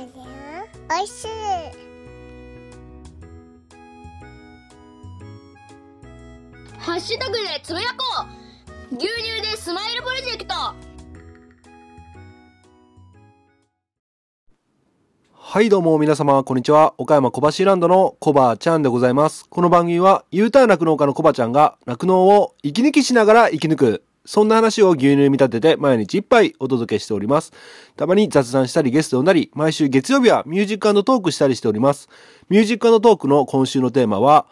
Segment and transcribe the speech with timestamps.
[0.00, 1.06] おい。
[1.06, 1.28] しい。
[6.78, 8.26] ハッシュタグでつぶやこ
[8.92, 10.54] う牛乳でスマイルプロジェクト
[15.34, 15.68] はい。
[15.68, 19.12] どうも皆様こんにちは岡山小橋ランドのコバちゃんでござい。
[19.12, 27.52] ますこの番組は U ターン酪農家のコバちゃんが酪農を息抜きしながら生き抜くそんな話を牛乳に見立てて毎日一杯お届けしております。
[27.96, 32.08] たまに雑談したりゲストを呼んだり、毎週月曜日はミュージックトークしたりしております。
[32.48, 34.46] ミュージックトークの今週のテーマは、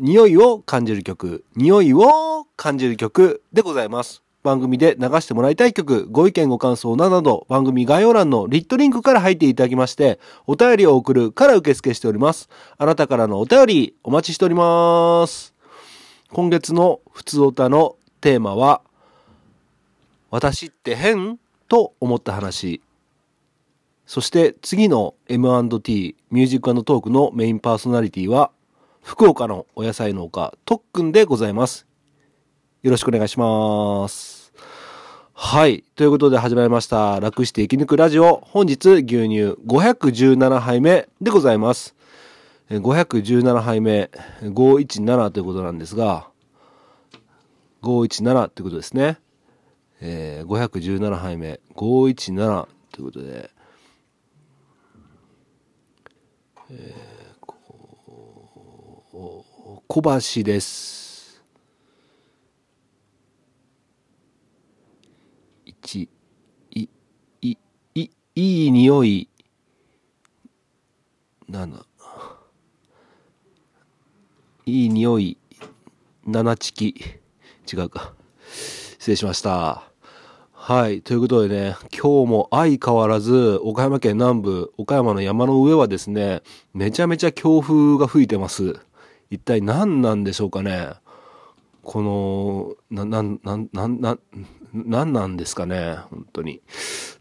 [0.00, 4.20] 匂いを感じる曲、匂いを感じる曲でございます。
[4.42, 12.48] 番組で流してもらいたい曲、ご意見ご感想など、番組概要欄のリットリンクから入っていただきまして、お便りを送るから受付しております。
[12.78, 15.54] あなたからのお便り、お待ちしております。
[16.32, 18.82] 今月の普通回のテーマは
[20.30, 21.38] 「私って変?」
[21.68, 22.80] と思った話。
[24.06, 28.50] そして次の M&T ミュージックトークのメインパーソナリティは
[29.02, 31.86] 福岡のお野菜農家とっくんでございます。
[32.82, 34.52] よろしくお願いします。
[35.32, 35.84] はい。
[35.94, 38.42] ということで始まりました楽して生き抜くラジオ。
[38.44, 41.94] 本日牛乳517杯目でございます。
[42.70, 44.10] 517杯目
[44.42, 46.29] 517ということなんですが
[47.82, 49.18] 517ってことですね。
[50.00, 53.50] えー、517杯目、517ということで、
[56.70, 57.56] えー、こ
[59.88, 61.42] 小橋です。
[65.66, 66.08] 1、
[66.70, 66.88] い、
[67.42, 67.56] い、
[67.94, 69.28] い、いい匂い、
[71.50, 71.84] 7、
[74.66, 75.36] いい匂い、
[76.26, 77.19] 7チキ。
[77.70, 78.14] 違うか。
[78.98, 79.82] 失礼しました。
[80.52, 81.00] はい。
[81.02, 86.42] ということでね、今日も相変わらず、岡山県南部、岡山の山の上はですね、
[86.74, 88.78] めちゃめちゃ強風が吹いてます。
[89.30, 90.90] 一体何なんでしょうかね。
[91.82, 92.02] こ
[92.90, 94.18] の、な、な、な、な、な、
[94.72, 96.60] 何なんですかね、本当に。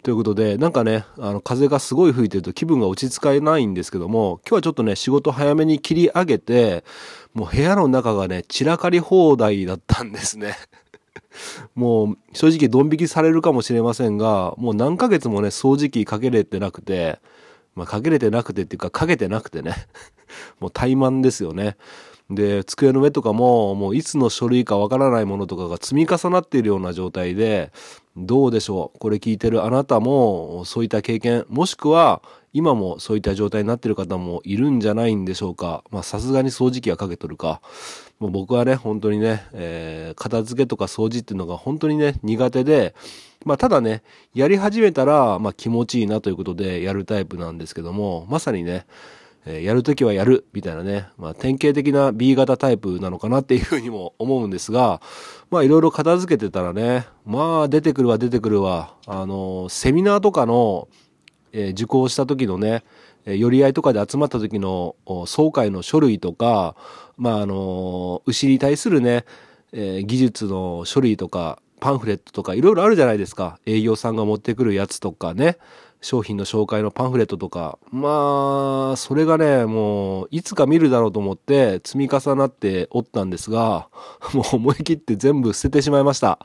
[0.04, 6.84] ということで、なんかね、あの、風がすごい吹いてると気分が落ち着かないんですけども、今日はちょっとね、仕事早めに切り上げて、
[7.34, 10.56] もう部屋の中がね、散らかり放題だったんですね。
[11.76, 17.20] もう、正直ドン引きされるかもしれませんが、もう何ヶ月もね、掃除機かけれてなくて、
[17.76, 19.74] まあ、かけれてなくてっていうか、かけてなくてね。
[20.60, 21.78] もう怠慢ですよね。
[22.30, 27.72] で、机の上とかも、もういつの書類かわからないものとかが積み重なっているような状態で、
[28.16, 35.84] どうでしょうこれ聞いてるあなたも、そういった経験、もしくは、今もそういった状態になっている方もいるんじゃないんでしょうか。
[35.92, 37.62] まあ、さすがに掃除機はかけとるか。
[38.20, 42.96] もう僕はね、本当にね、えー、片付けとか掃除っていうのが本当にね、苦手で、
[43.46, 44.04] まあ、ただね、
[44.34, 48.86] やり始めたら、まあ、気持ちいいなということでやるタイプなんですけども、まさにね、
[49.46, 55.02] え、やるときはやる、みたいなね、まあ、典型的な B 型タイプなのかなっていうふうにも思うんですが、
[55.50, 60.88] まあ、いろいろ片付けてたらね、まあ、出てくるわ、出てくるわ、あの、セミナーとかの、
[61.52, 62.84] え、受講した時のね、
[63.26, 64.96] 寄り合いとかで集まった時の
[65.26, 66.76] 総会の書類とか、
[67.18, 69.26] まあ、あの、牛に対するね、
[69.72, 73.60] え、技術の書類とか、パンフレットとかいろいろあるじゃないですか。
[73.66, 75.58] 営業さんが持ってくるやつとかね。
[76.02, 83.90] 商品の紹介のパンフレットとか、まあ、それがね、もう、いつか見るだろうと思って積み重なっておったんですが、
[84.34, 86.40] もう思い切って全部捨ててしまいました。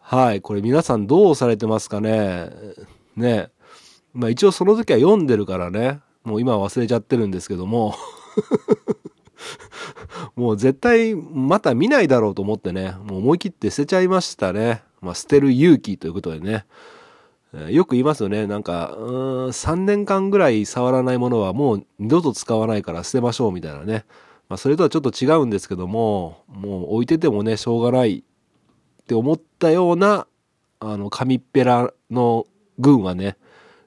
[0.00, 0.40] はい。
[0.40, 2.50] これ皆さんどうされてますかね
[3.16, 3.50] ね。
[4.14, 7.94] まあ一応その時は読んでるからね、もう今は忘れちゃってるんですけども、
[10.36, 14.82] もう絶対また見ないだろうと思ってね、もう思い切って捨てちゃいましたね。
[15.02, 16.64] まあ捨てる勇気ということでね。
[17.70, 18.46] よく言いますよね。
[18.46, 24.04] なんか、うん、3年間ぐらい触らないものはもう二度と使わないから捨てましょうみたいなね。
[24.48, 30.26] まあ、それとはちょっと違うんですけども、もう置いててもね、しょうがないって思ったような、
[30.78, 32.46] あの、紙っぺらの
[32.78, 33.36] 群はね、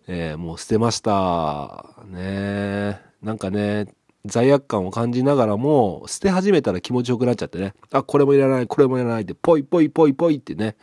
[0.07, 1.95] えー、もう捨てました。
[2.07, 3.87] ねなんかね、
[4.25, 7.73] 罪悪感を感じながらも、捨て始めたら気持ちよくなっちゃってね。
[7.91, 10.75] あ、これもいらない、これもいらないって、ポイポイポイポイってね、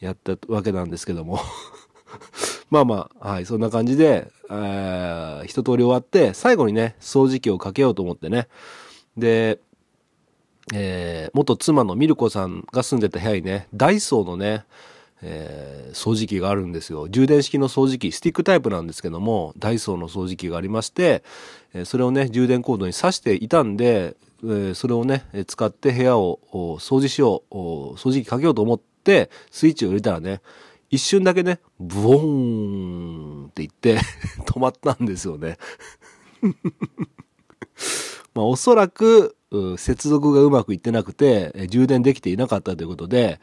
[0.00, 1.40] やったわけなんですけども。
[2.70, 8.48] まあまあ、はい、そんな感じで、えー、一通り終わって、最後にね、掃除機をかけようと思ってね。
[9.16, 9.58] で、
[10.74, 14.64] えー、元妻のミルコさんが住んでた部屋にね、ダイソーのね、
[15.22, 17.08] えー、掃除機があるんですよ。
[17.08, 21.22] 充電式の掃除機、スティックタイプなんですけども、ダイソーの掃除機がありまして、
[21.74, 26.38] えー、それをね、充電コードに挿していたんで、えー、それをね、使って部屋を
[26.78, 27.54] 掃除しよう、
[27.94, 30.40] 掃除機かけようと思って、スイッチを入れたらね、
[30.90, 33.98] 一瞬だけね、ブオーンって言って
[34.46, 35.58] 止まったんですよね。
[38.34, 39.36] まあおそらく、
[39.78, 43.40] 接続がうまくいってなくて、充電できていなかったということで、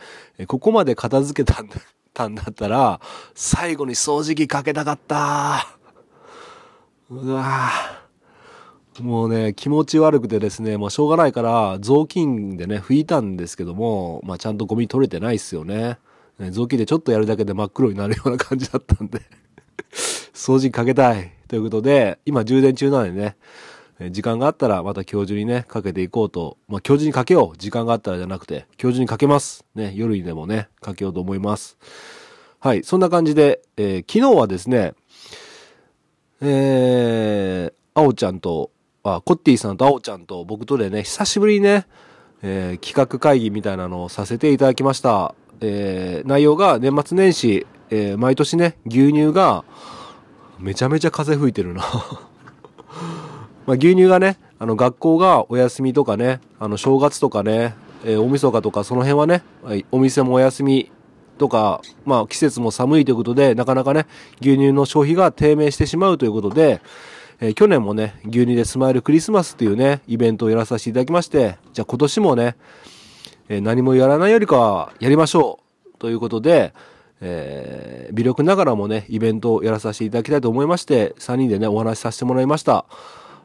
[0.48, 1.76] ここまで片付けたんだ
[2.16, 3.00] たんだったら、
[3.36, 5.78] 最後に掃除機かけたかった
[7.12, 7.70] うわ
[9.00, 16.00] もうね、気持ち悪くてですね、もうしょうがないから、雑巾でね、拭いたんですけども、まあちゃんとゴミ取れてないっすよね。
[16.40, 19.22] ね雑巾でちょっとやるだけで真っ黒になるような感じだったんで
[20.34, 21.36] 掃除かけたい。
[21.48, 23.36] ということで、今充電中なのでね、
[24.12, 26.58] 時間があったらまた今日中にね、かけていこうと。
[26.68, 27.58] まあ今日中にかけよう。
[27.58, 29.64] 時間があったらじゃなくて、今日中にかけます。
[29.76, 31.78] ね、夜にでもね、かけようと思います。
[32.60, 34.96] はい、そんな感じで、えー、昨日はですね、
[36.42, 38.72] えー、あおちゃんと、
[39.04, 41.86] あ、コッティさんとあおちゃんと僕とでね、久しぶりにね、
[42.42, 45.36] えー、企画会議みたいなのをさせていただきました。
[45.62, 49.64] えー、内容が年末年始、えー、毎年ね、牛乳が、
[50.60, 51.84] めちゃめちゃ風吹いてるな。
[53.68, 57.76] まあ、牛乳がね、あの、学校がお休みとかね、あの、正月とかね、
[58.06, 60.92] えー、大晦日とかその辺はね、はい、お店もお休み
[61.38, 64.06] とか、まあ、季節も寒いということで、なかなかね、
[64.42, 66.82] 牛乳の消費が低迷してしまうということで、
[67.42, 72.56] えー、去年もね、牛乳でスマイルクリスマスっていうね、イベントをやらさせていただきまして、じゃあ今年もね、
[73.50, 75.60] えー、何もやらないよりかはやりましょ
[75.96, 76.74] うということで、
[77.22, 82.86] えー、微力ながらもね、イベントをやらさせていただきたいと思いまして、3人でね、お話しさせてもらいました。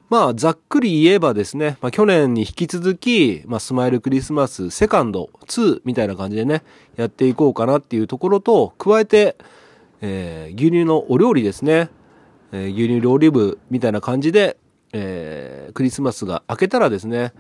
[0.09, 6.65] まあ、ざっくり言えばですね、まあ、去年に引き続き、まあ、スマイルクリスマスセカンド2みたいな感じでね、
[6.97, 9.37] やっていこうかなっていうところと、加えて、
[10.01, 11.91] えー、牛乳のお料理ですね、
[12.51, 14.57] えー、牛乳料理部みたいな感じで、
[14.93, 17.33] えー、クリスマスが明けたらですね、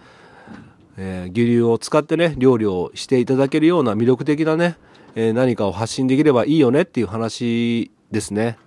[1.02, 4.76] えー、牛乳を使ってね、料理をしていただけるような魅力的なね、
[5.14, 8.58] えー、何かを発信できればいいよねっていう話ですね。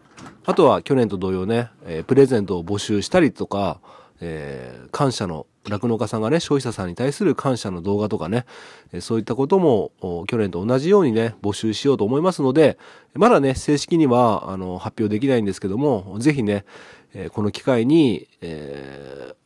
[0.44, 3.81] あとは去年と同様ね、えー、プレゼントを募集したりとか、
[4.19, 8.45] えー、感謝の酪農家さんがね、消費者さんに対する感謝の動画とかね、
[8.94, 9.91] えー、そういったことも
[10.25, 12.80] 去年と同じようにね、募集しようと思いますので、
[13.13, 16.65] まだね、正式にはあの発表できないんですけども、ぜひね、
[17.13, 19.43] えー、この機会に、えー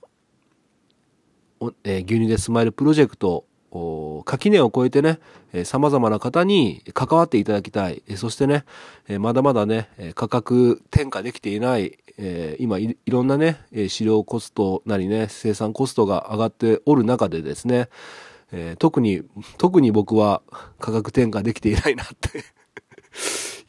[1.83, 3.45] えー、牛乳でスマイルプロジェクト
[4.25, 5.19] 垣根を越えてね、
[5.54, 8.04] えー、様々な方に関わっていただきたい。
[8.07, 8.63] えー、そしてね、
[9.07, 13.59] えー、まだまだね、価格転嫁できていない、えー、今いろんなね、
[13.89, 17.89] 飼料コストなりね、生産コストが上がっておる中でですね、
[18.51, 19.24] えー、特に、
[19.57, 20.42] 特に僕は
[20.80, 22.44] 価格転嫁できていないなって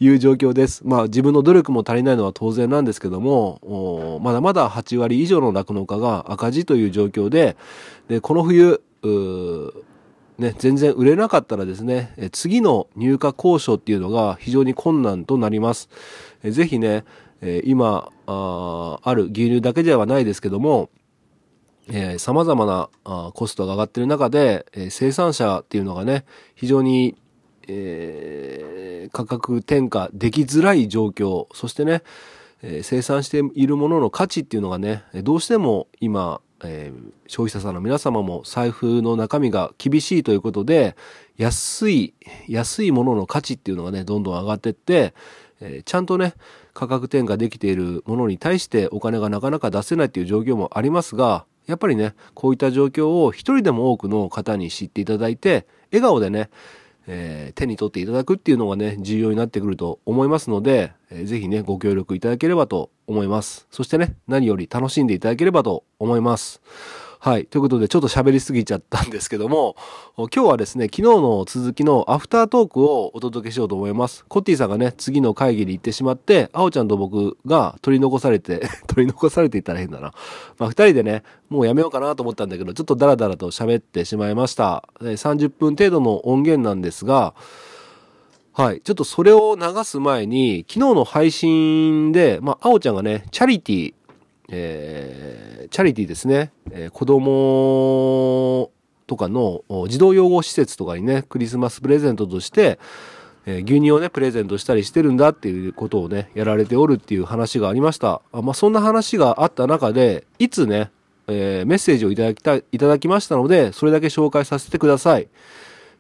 [0.01, 0.83] いう状況です。
[0.85, 7.57] まあ自分の努力も足りないのは当然なんですけども、まだまだ8割以上の酪農家が赤字という状況で、
[8.09, 8.81] で、この冬、
[10.39, 15.89] ね、全然売れなかったらですね、次の入荷交渉っていうのが非常に困難となります。
[16.45, 17.05] ぜひね、
[17.65, 20.91] 今あある牛乳だけではないですけども、
[21.91, 22.91] えー、様々な
[23.33, 26.25] コストが上がっている中で、えー、生産者っていうのがね、
[26.55, 27.17] 非常に、
[27.69, 32.03] えー、価格転嫁できづらい状況、そしてね、
[32.63, 40.97] えー、生産しているものの価値っていうのがね、どうしても今、えー、消費者さんの皆様も財布の中身が厳しいということで、
[41.37, 42.15] 安い、
[42.49, 45.15] 安いものの価値っていうのがね、どんどん上がってって、
[45.61, 46.35] えー、ちゃんとね、
[46.75, 56.51] 価格転嫁できているものに対してお金がなかなか出せないっていう状況もありますが、やっぱりね、こういった状況を一人でも多くの方に知っていただいて、笑顔でね、
[57.09, 63.67] えー、手に取っていただくっていうのがね、重要になってくると思いますので、えー、ぜひね、ご協力いただければと思います。
[63.71, 66.61] そしてね、何より楽しんでいただければと思います。
[67.21, 67.47] はい。
[67.47, 69.75] ということで、ちょっと喋りすぎちゃったんですけども、
[70.17, 74.25] 今日はですね、昨日の続きのアフタートークをお届けしようと思います。
[74.29, 80.13] コッティさんがね、次の会議に行ってしまって、あおちゃんと僕が取り残されて、 取り残されていたら変だな。
[80.59, 84.89] まあ、二人でね、もうやめようかなと思ったんだけど、ちょっとダラダラと喋ってしまいました。
[85.01, 87.35] 30分程度の音源なんですが、
[88.53, 88.81] はい。
[88.81, 93.95] ちょっとそれを流す前に、昨日の配信で、まあ、あおちゃんがね、チャリティー、
[94.51, 98.71] えー、チャリティーですね、えー、子供
[99.07, 102.79] とかの児童養護施設とかにね、クリスマスプレゼントとして、
[103.47, 108.21] えー、牛乳をね、プレゼントしたりしてるんだっていうことをね、やられておるっていう話がありました。
[108.33, 110.91] あまあ、そんな話があった中で、いつね、
[111.29, 115.29] えー、メッセージをいただきたい、いただきましたので、それだけ紹介させてください。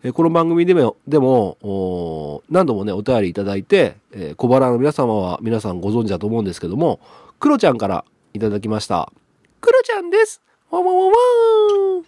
[0.02, 7.00] えー、この番組でも、でも、何度もね、お便りいただいて、えー、小腹の皆様は皆さんご存知だと思うんですけども、
[7.40, 8.04] クロちゃんから
[8.38, 9.12] いただきました。
[9.60, 10.40] クロちゃんです
[10.70, 12.04] わわわわー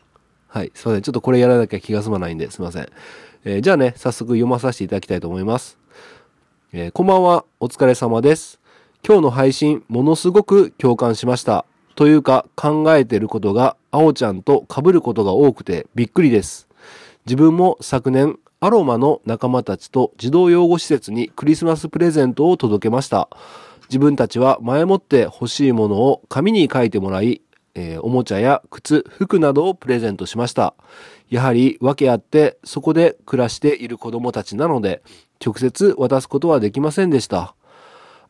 [0.46, 0.70] はい。
[0.74, 1.02] すいません。
[1.02, 2.88] ちょっとこれやらなきゃ気が済まないんですいません。
[3.44, 5.78] えー、じゃあね、早速読まさせていただきたいと思います。
[6.72, 7.44] えー、こんばんは。
[7.58, 8.60] お疲れ様です。
[9.04, 11.64] 今日の配信、ものすごく共感しました。
[11.96, 16.68] というか、考えてることが、あおちゃんと被ることが多くてびっくりです。
[17.26, 23.28] 自分も昨年、アロマの仲間たちと児童養護施設にクリスマスプレゼントを届けました。
[23.90, 27.42] 自分たちは前もって欲しいものを紙に書いてもらい、
[27.74, 30.74] えーおもちゃや靴、服などをプレゼントしました。
[31.28, 35.02] やはり訳あってそこで暮らしている子供たちなので、
[35.44, 37.56] 直接渡すことはできませんでした。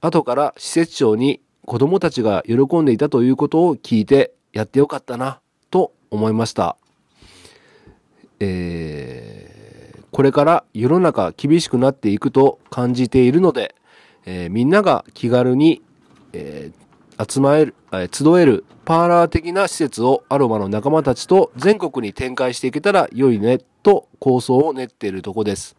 [0.00, 5.40] 後から施設長に子供たちが喜んでいたということを聞いてやってよかったな
[5.70, 6.78] と思いました。
[8.40, 9.60] えー
[10.10, 13.76] これから世の中厳しくなっていくと感じているので、
[14.26, 15.82] えーみんなが気軽に、
[16.32, 16.80] えー
[17.22, 25.76] 集まえる、えー集えるパーラー的な施設をアロマの仲間たちと全国に展開していけたら良いねと構想を練っているとこです。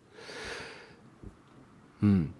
[2.01, 2.33] うん。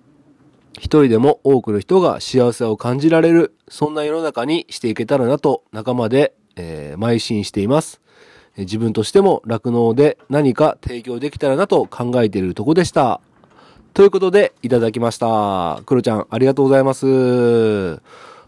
[0.77, 8.01] 一人でも多くの人が幸せを感じられる、そんな世の中にしていけたらなと仲間で、えー邁進しています。
[8.57, 13.21] 自分としても酪農で何か提供できたらなと考えているとこでした。
[13.93, 15.81] ということで、いただきました。
[15.85, 17.99] クロちゃん、ありがとうございます。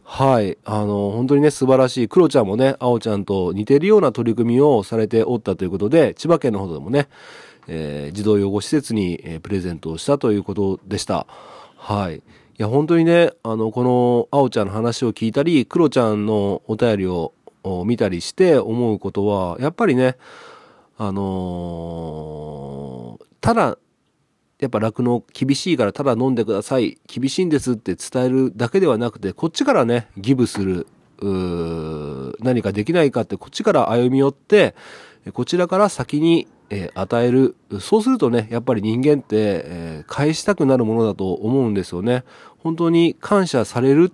[0.06, 0.58] はい。
[0.64, 2.08] あの、本当にね、素晴らしい。
[2.08, 7.10] クロちゃんもね、アオちゃんと似てるような取り組みをされておったということで、千葉県の方でもね、
[7.68, 11.28] えー児童養護施設に、えープレゼントをしたということでした。
[11.76, 12.20] はい。
[12.20, 12.22] い
[12.58, 17.34] や、本当にね、あの、この、あおちゃんの話を聞いたり、クロちゃんのお便りを
[17.86, 20.16] 見たりして思うことは、やっぱりね、
[20.98, 23.78] あのーただ、
[24.64, 26.98] やっぱ酪農厳しいからただ飲んでください。
[27.08, 30.88] 厳しいんですって伝えるだけではなくて、こっちからね、ギブする、
[32.40, 34.76] 何かできないかって、こっちから歩み寄って、
[35.34, 37.56] こちらから先に、えー与える。
[37.82, 39.26] そうするとね、やっぱり人間って、
[39.66, 42.24] えー返したくなるものだと思うんですよね。
[42.60, 44.12] 本当に感謝される、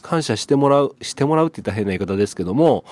[0.00, 2.84] 感謝してもらう、してもらうって言ったら変な言い方ですけども、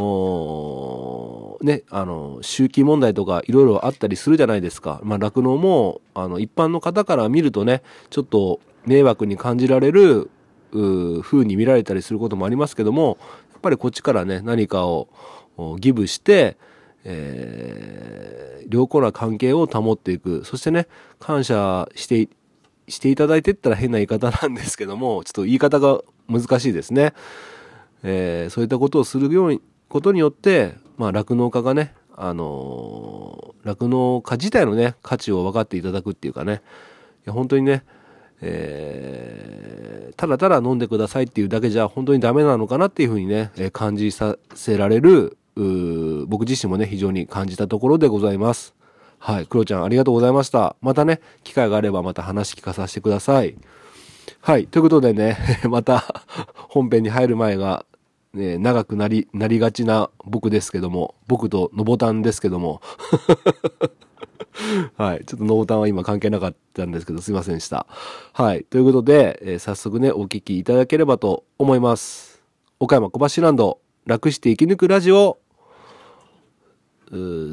[0.00, 5.00] おね、あの、周期問題とかいろいろあったりするじゃないですか。
[5.04, 10.30] まあ、酪農も、あの、一般の方から見るとね、ちょっと迷惑に感じられる、
[10.72, 13.18] う風に見られたりすることもありますけども、
[13.52, 15.08] やっぱりこっちからね、何かを
[15.78, 16.56] ギブして、
[17.04, 20.44] えー良好な関係を保っていく。
[20.44, 20.86] そしてね、
[21.18, 22.28] 感謝して、
[22.88, 27.12] していただいてったら変な言い方なんですけども、ちょっと言い方が難しいですね。
[28.02, 29.60] えーそういったことをするように、
[29.92, 36.62] ことによって、まあ、酪農家がね、あの酪農家自体のね、価値を分かっていただくっていうかね、
[37.24, 37.84] いや本当にね、
[38.40, 45.36] えーただただ飲んでくださいっていうだけじゃ本当にダメなのかなっていうふうにね、え感じさせられる、
[46.26, 48.74] 僕自身もね、非常に感じたところでございます。
[49.18, 50.76] はい、クロちゃんありがとうございました。
[50.80, 53.56] またね、機会があればまた話聞かさせてください。
[54.40, 54.66] はい。
[54.66, 56.04] ということでね、 また
[56.54, 57.84] 本編に入る前が、
[58.34, 62.80] ね、長くなり、なりがちな僕ですけども、僕とのぼたんですけども、
[64.96, 65.24] はい。
[65.24, 67.86] ちょっとのぼたんは今関係なかったんですけど、すいませんでした。
[68.32, 68.64] はい。
[68.64, 72.42] ということで、えー早速ね、お聞きいただければと思います。
[72.80, 75.38] 岡山小橋ランド、楽して生き抜くラジオ、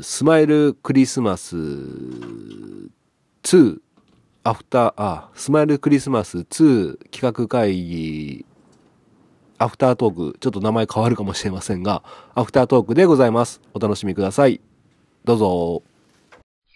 [0.02, 2.90] スマイルクリスマス2
[4.44, 8.46] アフター、あ、スマイルクリスマス2企画会議、
[9.60, 12.02] アフタートーク、ちょっと名前変わるかもしれませんが、
[12.34, 13.62] アフタートークでございます。
[13.74, 14.62] お楽しみください。
[15.26, 15.84] どうぞ。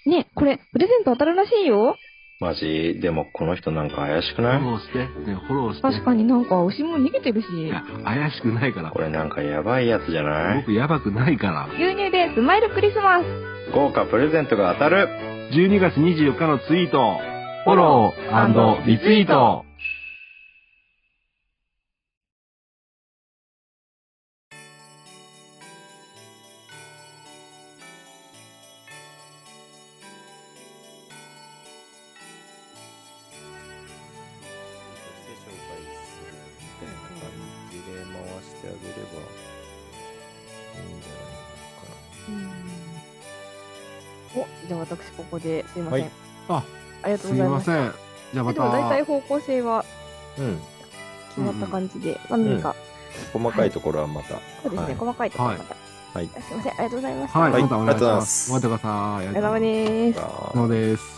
[0.05, 1.95] ねこれ、プレゼント当たるらしいよ。
[2.41, 2.99] マジ？
[3.01, 4.61] でもこの人なんか怪しくない？
[4.61, 5.07] ーして、ね、
[5.47, 7.47] フォローし確かになんか牛も逃げてるし。
[8.03, 10.75] 怪しくないからこれなんかやばいやつじゃない？
[10.75, 11.67] やばくないから。
[11.67, 13.25] 牛乳でスマイルクリスマス。
[13.73, 15.07] 豪華プレゼントが当たる
[15.53, 17.17] 12月24日のツイート、
[17.63, 19.63] フォローリツイート。
[38.83, 41.33] げればいいんじゃない
[44.35, 46.01] お、じゃあ私ここですいません。
[46.01, 46.11] はい
[46.49, 46.63] あ、
[47.03, 47.63] ありがとうございます。
[47.63, 47.65] ん。
[47.65, 47.93] じゃあ
[48.33, 50.45] えでも大体方向性はかな。
[50.45, 50.59] うん。
[51.29, 52.75] 決まった感じで、まあ何か、
[53.31, 54.29] 細かいところはまた。
[54.29, 55.75] そうですね、はい細かいところまた。
[56.13, 57.39] はいすいません、ありがとうございました。
[57.39, 58.15] はい、はいまたお願いしありがとうございま。
[58.15, 58.91] ますす待ってください。
[58.91, 60.19] お疲れ様です。
[60.19, 61.12] あそうです。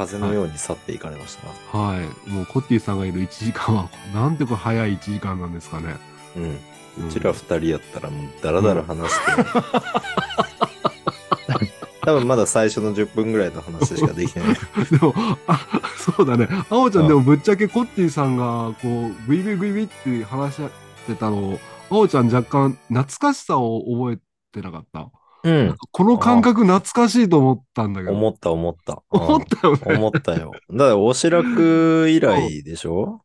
[0.00, 1.46] はあ、風のように去っていかれました
[1.78, 1.84] な。
[1.84, 2.28] はい。
[2.28, 5.96] もうコッティさんがいる1時間は、なんてこう早い1時間なんですかね。
[6.36, 6.42] うん。
[6.42, 6.58] うん
[6.98, 9.44] うちら二人やったらもうダラダラ話して、
[12.02, 14.54] 多分まだ最初の10分ぐらいの話しかできてない。
[14.90, 15.14] でも、
[15.46, 15.60] あ、
[16.16, 16.48] そうだね。
[16.68, 20.62] あおちゃん、うんでもぶっちゃけコッティさんが、こう、グイグイグイグイって話し
[21.06, 24.18] てたのを、あおちゃん若干懐かしさを覚え
[24.52, 25.08] てなかった？
[25.42, 25.76] うん。
[25.92, 28.12] この感覚懐かしいと思ったんだけど。
[28.12, 29.02] 思った思った。
[29.10, 29.82] 思ったよね。
[29.86, 30.50] うん思ったよ。
[30.70, 33.22] だから、おしらく以来でしょ？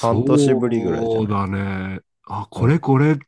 [0.00, 2.00] 半年ぶりぐらいじゃんそうだね。
[2.26, 3.18] あ、これこれ、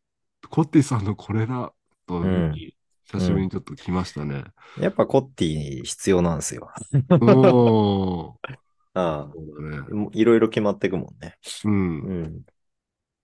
[0.48, 1.72] コッティさんのこれだ、
[2.06, 2.76] というふうに、
[3.10, 4.44] 久しぶりにちょっと来ましたね。
[4.78, 6.70] やっぱコッティ必要なんですよ。
[6.92, 7.18] うん。
[7.18, 8.38] そ
[8.94, 9.30] ああ。
[9.34, 10.08] うだね。
[10.12, 11.36] いろいろ決まってくもんね。
[11.64, 12.00] うん。
[12.00, 12.42] うん。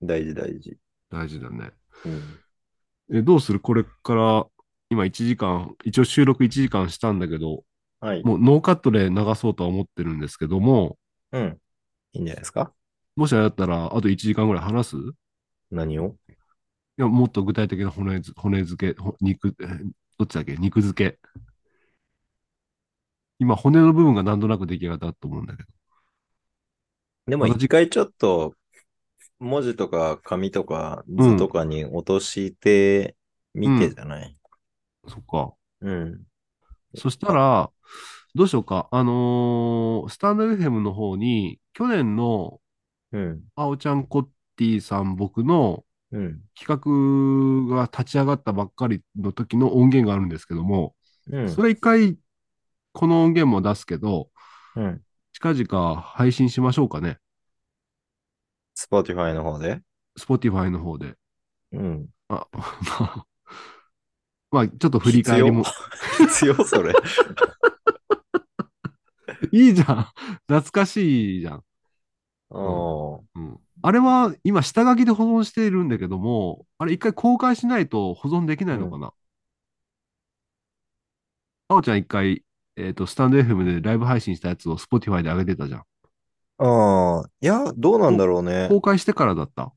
[0.03, 0.77] 大事大事。
[1.11, 1.71] 大事だね。
[2.05, 3.19] うん。
[3.19, 3.61] え、どうする？
[3.61, 4.47] これから、
[4.91, 7.63] 今1時間、一応収録1時間したんだけど、
[8.01, 8.25] はい。
[8.25, 10.99] もうノーカットで流そうとは思ってるんですけども、
[11.33, 11.59] うん。
[12.13, 12.73] いいんじゃないですか？
[13.15, 14.97] もしあれだったら、あと1時間ぐらい話す？
[14.97, 15.01] い
[15.71, 16.17] 何を？
[16.97, 20.57] や、もっと具体的な骨づ骨付け、ほ肉、えーどっちだっけ？
[20.57, 21.19] 肉付け。
[23.39, 25.69] 今、骨の部分がなんとなく出来上がったと思うんだけど。
[27.27, 28.55] でも一回ちょっと、
[29.39, 33.17] 文字とか紙とか図とかに落として
[33.55, 34.37] みてじゃない、
[35.09, 35.55] そっか。
[35.83, 36.23] うん、
[36.95, 37.71] そしたら、
[38.35, 38.89] どうしようか。
[38.93, 42.61] あのースタンド FM の方に、去年の
[43.13, 43.41] うん。
[43.57, 46.41] あおちゃんこっティさん僕のうん。
[46.59, 50.95] 企画が立ち上がったばっかりの時の音源があるんですけども、
[51.31, 51.51] うん。
[51.51, 52.19] それ一回、
[52.93, 54.29] この音源も出すけど、
[54.77, 55.01] うん。
[55.33, 57.19] 近々配信しましょうかね。
[58.77, 59.81] Spotify の方で
[60.19, 61.15] ？Spotify の方で。
[61.73, 62.09] うん。
[62.29, 62.61] あ、 ま
[63.01, 63.27] あ、
[64.51, 65.65] まあ、ちょっと振り返りも。
[66.19, 66.65] 必要？
[66.65, 66.93] それ。
[69.53, 70.07] いいじゃん。
[70.49, 71.65] 懐かしいじゃん。
[72.53, 73.61] あうん。
[73.83, 79.13] あれは今下書きで保存しているんだけども、あれ一回公開しないと保存できないのかな、
[81.69, 82.45] あおちゃん一回、
[82.77, 85.81] えっ、と、スタンド FM でライブ配信したやつを Spotify で上げてたじゃん。
[86.59, 86.65] あ。
[86.65, 87.31] ああ。
[87.41, 88.69] いや、どうなんだろうね。
[88.69, 89.73] 公開してからだった。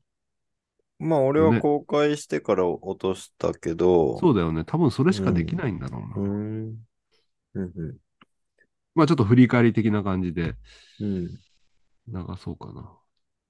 [0.98, 4.18] まあ、俺はね公開してから落としたけど。
[4.18, 4.64] そうだよね。
[4.64, 6.06] 多分それしかできないんだろうな。
[6.16, 6.78] うーん。
[7.54, 7.64] うん。
[7.64, 8.00] う
[8.94, 10.56] まあちょっと振り返り的な感じでん。
[11.00, 11.26] うん。
[11.26, 11.38] 流
[12.38, 12.90] そうかな。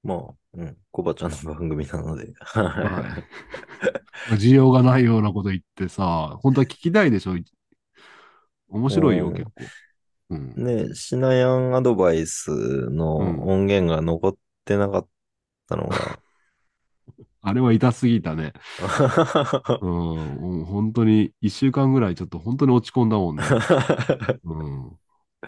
[0.02, 0.76] まあ、うん。
[0.90, 2.32] コバちゃんの番組なので。
[2.40, 3.22] は
[4.30, 4.34] い。
[4.34, 7.36] 需要がないようなこと言ってさ、本当は聞きたいでしょ？
[8.68, 9.52] 面白いよ、うん結構。
[10.30, 10.54] うん。
[10.56, 15.08] ね、シナヤンアドバイスのうん音源が残ってなかっ
[15.68, 16.18] たのが、
[17.46, 18.52] あれは痛すぎたね。
[19.80, 19.90] うん。
[19.90, 23.42] もう本当に一週間ぐらいちょっと本当に落ち込んだもんね。
[24.44, 24.98] うん。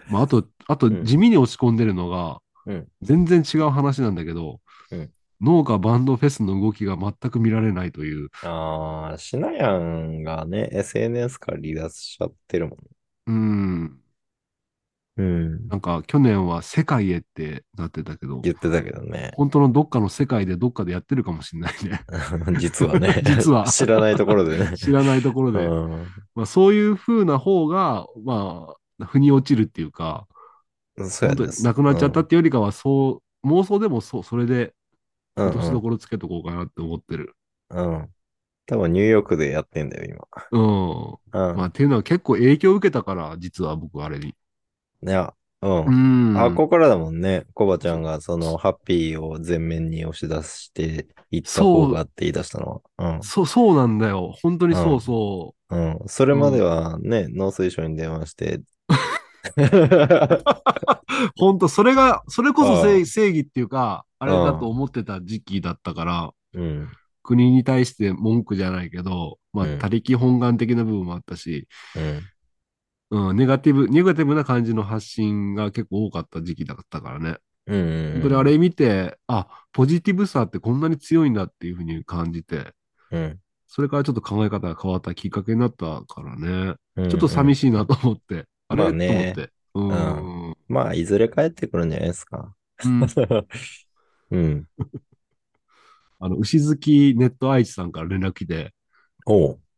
[0.09, 8.29] まああと、あとうん地味に落ち込んでるのが、うん全然違う話なんだけど、うん農家バンドフェスの動きが全く見られないという。
[8.41, 12.79] ああ、シナヤンがね、SNS から離脱しちゃってるもん。
[13.27, 14.01] うん。
[15.17, 15.67] うん。
[15.67, 19.31] なんか去年は世界へってなってたけど、言ってたけどね。
[19.35, 22.01] 本当のどっかの世界でどっかでやってるかもしれないね。
[22.59, 23.21] 実はね。
[23.25, 24.73] 実は知らないところでね。
[24.77, 25.65] 知らないところで。
[25.65, 28.67] うまあ、そういう風な方が、ま
[28.99, 30.27] あ、腑に落ちるっていうか、
[31.01, 31.09] ん。
[31.09, 31.59] そうや本当です。
[31.59, 34.73] になくなっちゃったっていうよりかは、そう、妄想でもそう、それで
[35.35, 35.47] うん。
[35.47, 37.35] 落としどころつけとこうかなって思ってる。
[37.69, 37.93] うん。
[37.93, 38.09] うん。
[38.67, 40.59] 多分ニューヨークでやってんだよ、うん。
[41.31, 41.49] 今。
[41.49, 41.57] うん。
[41.57, 44.35] まあ、っていうのは結構影響を受けたから、実は僕あれに。
[45.07, 46.33] いや、うんう。
[46.33, 46.37] ん。
[46.37, 47.45] あ、ここからだもんね。
[47.53, 53.23] コバちゃんがそのハッピーを前面に押し出していった方がって言い出したのは。
[53.23, 54.33] そう、そうなんだよ。
[54.41, 55.79] 本当にそうそうん。
[55.79, 56.07] うん。
[56.07, 58.55] それまではね、農水省に電話して。
[58.55, 58.65] う。
[61.37, 66.89] 本当、それが、それこそ正義っていうか、あれだと思ってた時期だったから、うん。
[67.23, 72.21] 国に対して文句じゃないけど、まあ、うん他力本願的な部分もあったし、うん。
[73.09, 77.37] うん、ネガティブ、ネガティブな感じの発信が結構多かった時期だったからね。
[77.67, 78.11] うん。
[78.13, 82.73] 本当にあれ見て、あ、ポジティブさってこんなに強いんだっていうふうに感じて、
[83.11, 83.39] うん。
[83.67, 86.75] それからちょっと考え方が変わったきっかけになったからね。
[86.95, 87.09] うん。
[87.09, 87.71] ちょっと寂しい。
[87.71, 88.45] なと思って。
[88.67, 89.33] あれ、まあね
[89.73, 90.07] と思って。
[90.49, 90.55] うん。
[90.67, 92.53] まあ、いずれ帰ってくるんじゃないですか。
[92.85, 93.07] うん
[94.31, 94.67] うん。
[96.19, 98.73] あの、牛好きネット愛知さんから連絡来て。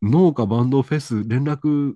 [0.01, 1.95] 農家バンドフェス連絡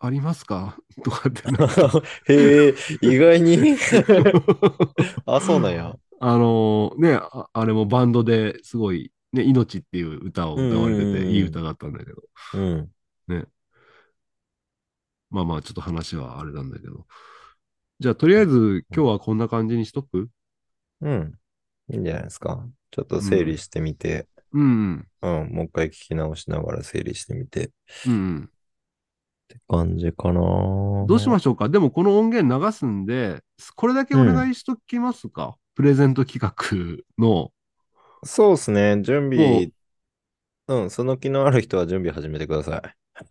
[0.00, 0.76] ありますか？
[1.04, 1.66] とかってな
[2.28, 3.76] へえ、意外に
[5.26, 5.96] あ、そうなんや。
[6.18, 12.22] あのねあ、あれもバンドですごい、ね、命っていう歌を歌われてて、うんうんうんいい歌だったんだけど、
[12.54, 12.90] うん。
[15.30, 17.06] まあまあ、ちょっと話はあれなんだけど。
[17.98, 20.28] じゃあ、とりあえず、今日はこんな感じにしとく？
[21.00, 21.34] うん。
[21.90, 22.66] いいんじゃないですか。
[22.90, 27.70] ちょっと整理してみて、うん、うん、もう一回聞き直しながら整理してみて。
[28.06, 28.50] うん、うん。
[29.48, 30.40] て感じかな。
[31.06, 31.68] どうしましょうか？
[31.68, 33.42] でもこの音源流すんで、
[33.74, 36.52] これだけお願いしときますか、プレゼント企画
[37.18, 37.50] の。
[38.24, 39.02] そうですね。
[39.02, 39.70] 準備、
[40.68, 42.82] うん、その気のある人は準備始めてください。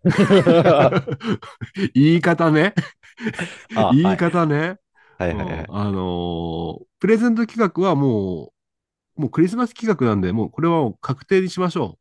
[1.94, 2.74] 言い方ね。
[3.76, 4.78] あ言い方ね。
[5.18, 8.52] はいはいはいあのープレゼント企画はも
[9.18, 12.00] う、もうクリスマス企画なんで、もうこれは確定にしましょ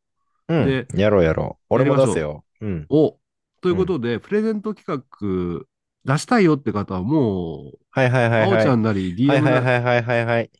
[0.48, 1.64] うんで、やろうやろう。
[1.68, 2.44] 俺も出すよ。
[2.61, 2.87] うんう。。
[2.88, 3.16] お
[3.64, 5.64] ということで、プレゼント企画
[6.05, 8.62] 出したいよって方はもう、はいはいはいあおはい。
[8.62, 10.50] ちゃんなりは DM いはいなり、はいはいはいはい。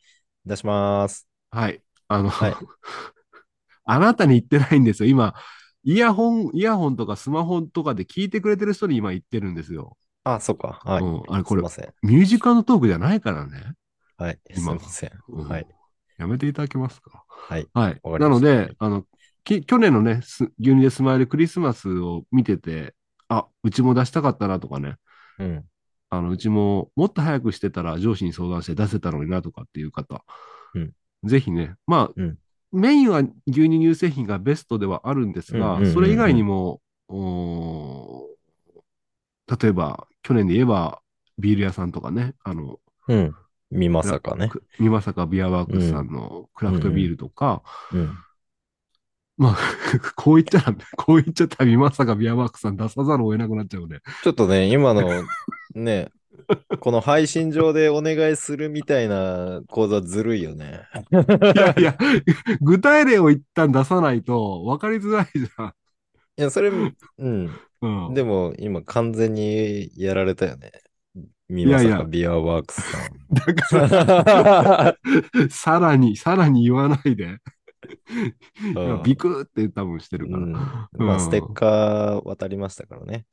[0.43, 1.27] 出します。
[1.51, 1.83] はい。
[2.07, 2.55] あの、はい
[3.85, 5.09] あなたに言ってないんですよ。
[5.09, 5.35] 今、
[5.83, 9.95] イヤホン、イヤホンとかスマホとかで聞いてくれてる人に今言ってるんですよ。
[10.23, 10.81] あ、そっか。
[10.83, 11.03] はい。
[11.03, 11.61] うんあれこれ。
[12.01, 13.73] ミュージカルトークじゃないからね。
[14.17, 14.39] はい。
[14.51, 15.11] すい今ません。
[15.29, 15.67] うんはい。
[16.17, 17.23] やめていただけますか？
[17.27, 17.67] はい。
[17.75, 18.01] はい。
[18.19, 19.05] なので、あの、
[19.45, 22.93] き去年のね、す牛乳でスマイルクリスマスを見てて、
[23.29, 24.95] あ、うちも出したかったなとかね、
[25.39, 25.65] うん。
[26.09, 30.25] あの、うちももっと早くしてたら上司に相談して出せたのになとかっていう方、
[30.73, 30.91] うん
[31.23, 32.37] ぜひね、まあ、うん
[32.71, 36.81] メインは牛乳乳製品がベストではあるんですが、うんうんうんうんそれ以外にも、
[39.47, 41.01] 例えば、去年で言えば、
[41.37, 43.35] ビール屋さんとかね、あの、うん。
[43.71, 44.49] 見まさかね。
[44.49, 48.17] く三まさかビアワークスさんのクラフトビールとか、うん。
[49.37, 49.57] まあ、
[50.15, 53.99] こう言っちゃ、こう言っちゃったら三まさかビアワークスさん出さざるを得なくなっちゃうね。
[54.23, 55.09] ちょっとね、今の、
[55.73, 56.09] ね、
[56.79, 60.83] この配信上でお願いするみたいな講座ずるいよね。
[61.11, 61.97] いやいや、
[62.61, 65.73] 具体例を一旦出さないと分かりづらいじゃん。
[66.37, 67.49] いや、それ、うん。
[67.81, 70.71] うん、でも、今完全にやられたよね。
[71.47, 72.97] 見まさいやいやかビアワークスさ
[73.31, 74.95] だか
[75.43, 77.37] ら、さらに、さらに言わないで。
[79.03, 80.39] ビクって多分してるから。
[80.39, 80.51] うん。
[80.53, 83.25] まうんあ、ステッカー渡りましたからね。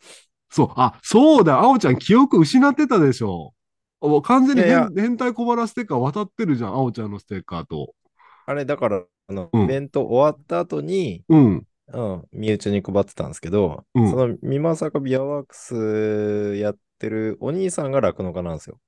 [0.51, 3.55] そう、あ、そうだ、あおちゃん記憶失ってたでしょ。
[4.01, 7.95] もう完全に変変態小腹ステッカー渡ってるじゃん、あおちゃんのステッカーと。
[8.47, 11.67] あれ、だから、あの、うんイベント終わった後に、うん。
[11.95, 18.79] うん、身内に配ってたんですけど、うんその、みまさかビアワークスやってるお兄さんが酪農家なんですよ。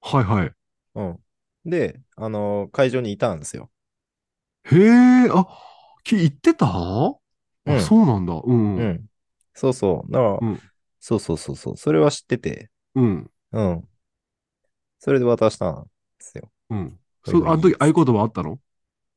[0.00, 0.52] はいはい。
[0.94, 1.18] うん。
[1.64, 3.70] で、あの、会場にいたんですよ。
[4.64, 4.76] へ
[5.26, 5.46] え、あ、
[6.04, 8.34] き言ってた、うんあ、そうなんだ。
[8.44, 8.76] うん。
[8.76, 8.80] うん。
[8.80, 9.06] うん。
[9.54, 10.12] そうそう。
[10.12, 10.60] だから、うん
[11.04, 11.76] そうそうそうそう。
[11.76, 13.30] それは知ってて、うん。
[13.50, 13.88] うん。
[15.00, 15.88] それで渡したんで
[16.20, 16.48] すよ。
[16.70, 16.98] うん。
[17.24, 18.54] そう、あの時合言葉あったの？
[18.54, 18.58] い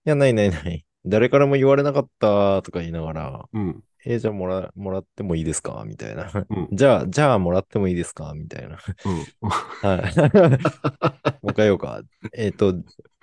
[0.05, 0.83] や、ないないない。
[1.05, 3.83] 誰からも言われなかったとか言いながら、うん。
[4.03, 5.83] えーじゃあもら、もらってもいいですか？
[5.85, 6.31] みたいな。
[6.49, 8.33] うん じゃあ、じゃあもらってもいいですか？
[8.35, 8.79] みたいな。
[9.05, 9.47] うん。
[9.87, 10.15] はい。
[11.43, 12.01] もう一回言おうか。
[12.33, 12.73] えっ、と、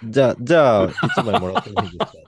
[0.04, 2.18] じゃあ、じゃあ、一枚もらってもいいですか？
[2.18, 2.22] っ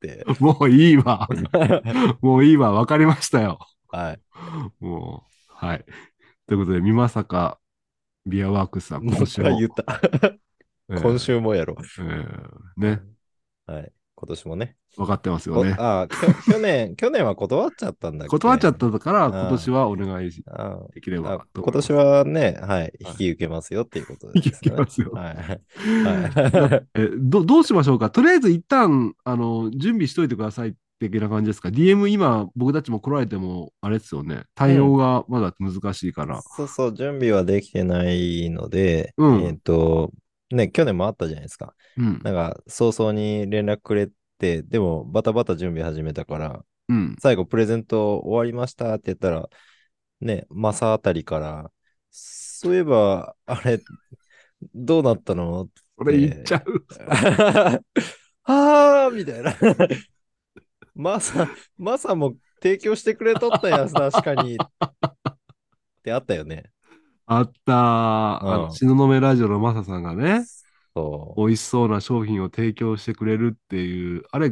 [0.00, 0.24] て。
[0.40, 1.28] もういいわ。
[2.20, 2.72] もういいわ。
[2.72, 3.58] わかりましたよ。
[3.88, 4.20] はい。
[4.80, 5.84] もう、はい。
[6.46, 7.58] ということで、みまさか、
[8.26, 9.58] ビアワークスさん、今週も。
[9.58, 10.00] 言った。
[10.88, 11.76] えー今週もやろう。
[11.98, 13.02] えーね、
[13.66, 13.92] はい。
[14.20, 14.76] 今年もね。
[14.98, 15.74] 分かってますよこね。
[15.78, 16.06] あ
[16.44, 18.30] 去年、去年は断っちゃったんだっけ？
[18.30, 20.30] 断っちゃったから、ん今年はお願い
[20.92, 21.92] できれば今年。
[21.94, 24.52] はね、はい、引き受けますよっていうことです、ね。
[24.52, 25.36] 引き受けますよはい。
[25.36, 26.86] はい。
[26.94, 28.10] えどどうしましょうか？
[28.10, 34.42] とりあえず一旦、あの、準備しといてください的な感じですか ?DM 今、僕たちも来られても、あれですよね。
[34.54, 36.42] 対応がまだ難しいから。
[36.42, 40.12] そうそう、準備はできてないので、うんえっ、と、
[40.50, 41.74] ね、去年もあったじゃないですか。
[41.96, 42.20] うん。
[42.22, 44.08] なんか、早々に連絡くれ
[44.38, 47.16] て、でも、バタバタ準備始めたから、うん。
[47.20, 49.48] 最後、プレゼント終わりましたって言ったら、
[50.20, 51.70] ね、マサあたりから、
[52.10, 53.80] そういえば、あれ、
[54.74, 55.68] どうなったの？
[55.96, 56.84] これ言っちゃう。
[58.42, 59.54] はあみたいな。
[60.94, 64.56] マサ、マサも提供してくれとったやん、確かに。
[64.56, 64.58] っ
[66.02, 66.70] てあったよね。
[67.32, 67.74] あったー。
[67.74, 70.44] あの、うん東雲ラジオのマサさんがね、
[70.96, 74.50] そ美味しそうな商品を提供してくれるっていう、あれ、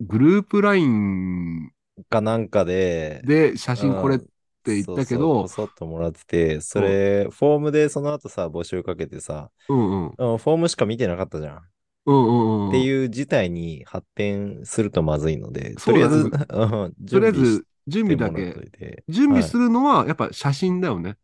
[0.00, 2.04] グループラインう。
[2.10, 4.26] かなんかで、で写真これって
[4.64, 10.14] 言ったけど、そうそう、ポソッともらってて、それ、フォームでその後さ、募集かけてさ、うんうん。
[10.18, 11.62] うんフォームしか見てなかったじゃん。
[12.06, 12.68] うんうんうん。
[12.68, 19.04] っていう事態に発展するとまずいので、そうだとりあえず、ねうんとりあえ準備しず、準備だてもらっとけ。
[19.08, 21.16] 準備すはいるのは、やっぱ写真だよね。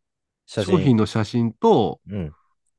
[0.60, 2.32] 商品の写真と、うん、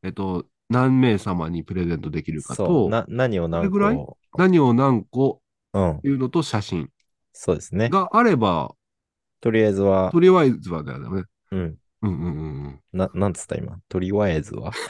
[0.04, 3.96] えっと、何名様にプレゼントできるかと、な何を何どれぐらい？
[3.96, 5.42] 個、何を何個
[5.74, 6.90] うん、いうのと写真
[7.32, 7.90] そうですね。
[7.90, 8.76] があれば、
[9.42, 11.24] とりあえずはと、りあえずはだよね。
[11.52, 12.80] うん、うんうんうんうん。
[12.94, 13.80] な、なんつった今？
[13.90, 14.72] とりあえずは？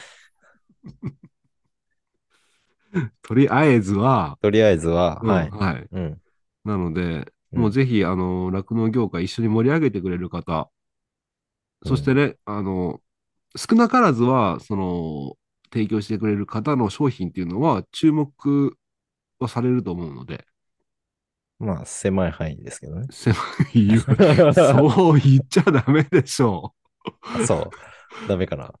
[3.22, 5.50] とりあえずは、とりあえずは、うんはい。
[5.50, 5.86] はい。
[5.90, 6.18] うん。
[6.64, 10.70] なので、うんもうぜひ、あの、酪農業界一緒に盛り上げてくれる方、
[11.84, 13.00] そしてね、あの、
[13.56, 15.36] 少なからずは、その、
[15.72, 18.76] 提供してくれる方の商品っていうのは注目
[19.40, 20.46] はされると思うので、
[21.58, 23.06] まあ、狭い範囲ですけどね。
[23.10, 23.34] 狭
[23.74, 23.98] い
[24.54, 26.74] そう言っちゃダメでしょ
[27.22, 27.56] あそ
[28.24, 28.28] う。
[28.28, 28.72] ダメかな。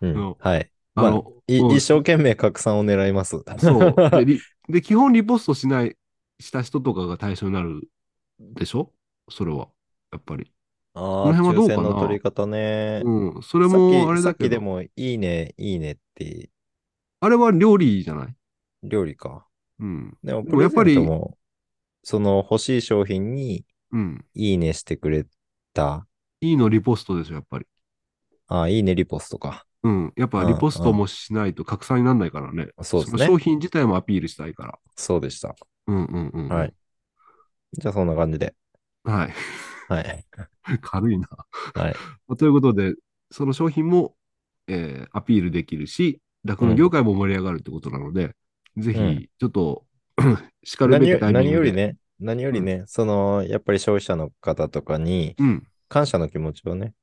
[0.00, 0.34] ううんん。
[0.38, 0.70] はい。
[0.96, 1.00] う。
[1.00, 3.36] まあ一生懸命拡散を狙います。
[3.58, 3.94] そう。
[4.10, 5.96] で、 リで基本リポストしない、
[6.38, 7.88] した人とかが対象になる
[8.38, 8.92] でしょ？
[9.28, 9.68] それは。
[10.12, 10.50] やっぱり。
[10.92, 11.82] あこあ、の辺はどうかな？
[11.82, 13.02] 抽選の取り方ね。
[13.04, 13.42] うん。
[13.42, 16.50] それも、あれだけど、っきでも、いいね、いいねって、
[17.20, 18.34] あれは料理じゃない？
[18.82, 19.46] 料理か。
[19.78, 20.18] うん。
[20.22, 21.38] でも、でもやっぱりプレゼントも
[22.02, 24.24] その欲しい商品に、うん。
[24.34, 25.26] いいねしてくれ
[25.74, 26.06] た。
[26.40, 27.66] いいのリポストですよ、やっぱり。
[28.48, 29.66] ああ、いいね、リポストか。
[29.82, 30.12] うん。
[30.16, 32.68] やっぱリポストもしないと拡散にならないからね。
[32.82, 34.78] そうですねの商品自体もアピールしたいから。
[34.96, 35.54] そうでした。
[35.86, 36.48] うんうんうん。
[36.48, 36.74] はい。。
[37.72, 38.54] じゃあ、そんな感じで。
[39.04, 39.34] はい。
[39.94, 40.26] はい。
[40.82, 41.28] 軽いな。
[41.74, 41.94] はい。
[42.28, 42.94] まあということで、
[43.30, 44.14] その商品も、
[44.68, 48.36] えーアピールできるし、酪農業界も盛り上がるってことなので、
[48.76, 49.84] ぜうんひ、ちょっと、
[50.62, 51.50] しかるべきタイミングで。
[51.50, 51.72] 何より。
[51.72, 55.66] ね、何よりね、その、やっぱり消費者の方とかに、うん。
[55.88, 56.94] 感謝の気持ちをね、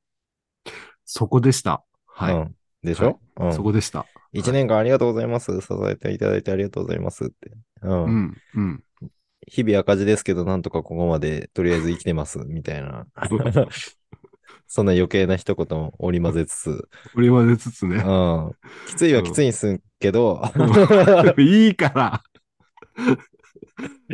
[1.03, 1.83] そこでした。
[2.05, 2.35] はい。
[2.35, 2.55] うん。
[2.83, 4.05] でしょ、うんそこでした。
[4.31, 5.61] 一年間ありがとうございます。
[5.61, 7.51] 支えていただいてありがとうございますって。
[7.81, 8.37] うん。
[8.55, 8.83] うん。
[9.47, 9.53] うん。
[9.53, 13.07] 日々赤字ですけど、なんとかここまでとりあえず生きてます、 みたいな。
[14.69, 17.95] そんな余計な一言も織り交ぜつつ、これまでつつね。
[17.95, 18.51] うん。
[18.87, 20.41] きついはきついんすけど、
[21.39, 22.23] いいから。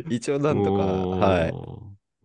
[0.10, 1.54] 一応なんとか、はい。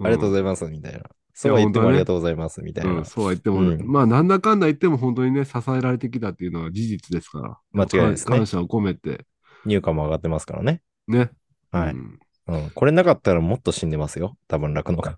[0.05, 1.01] ありがとうごいざいます、みたいな。
[1.33, 2.91] そうは言ってもありがとうございます、みたいな。
[2.93, 7.59] うん、そうは言っても、うんまあ、なんだかんだ言っても本当にね、支えられてきたっていうのは事実ですから。
[7.73, 9.25] 間違いないですね感謝を込めて、
[9.65, 10.83] 入荷も上がってますからね。
[11.07, 11.31] ね。
[11.71, 11.93] はい。
[11.93, 12.71] うんうん。
[12.71, 14.37] これなかったらもっと死んでますよ。
[14.49, 15.17] 多分楽のが。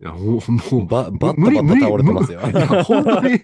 [0.00, 0.38] いや、ほも
[0.84, 2.40] う、ば、バッ無理タバッタ倒れてますよ。
[2.84, 3.40] 本当に、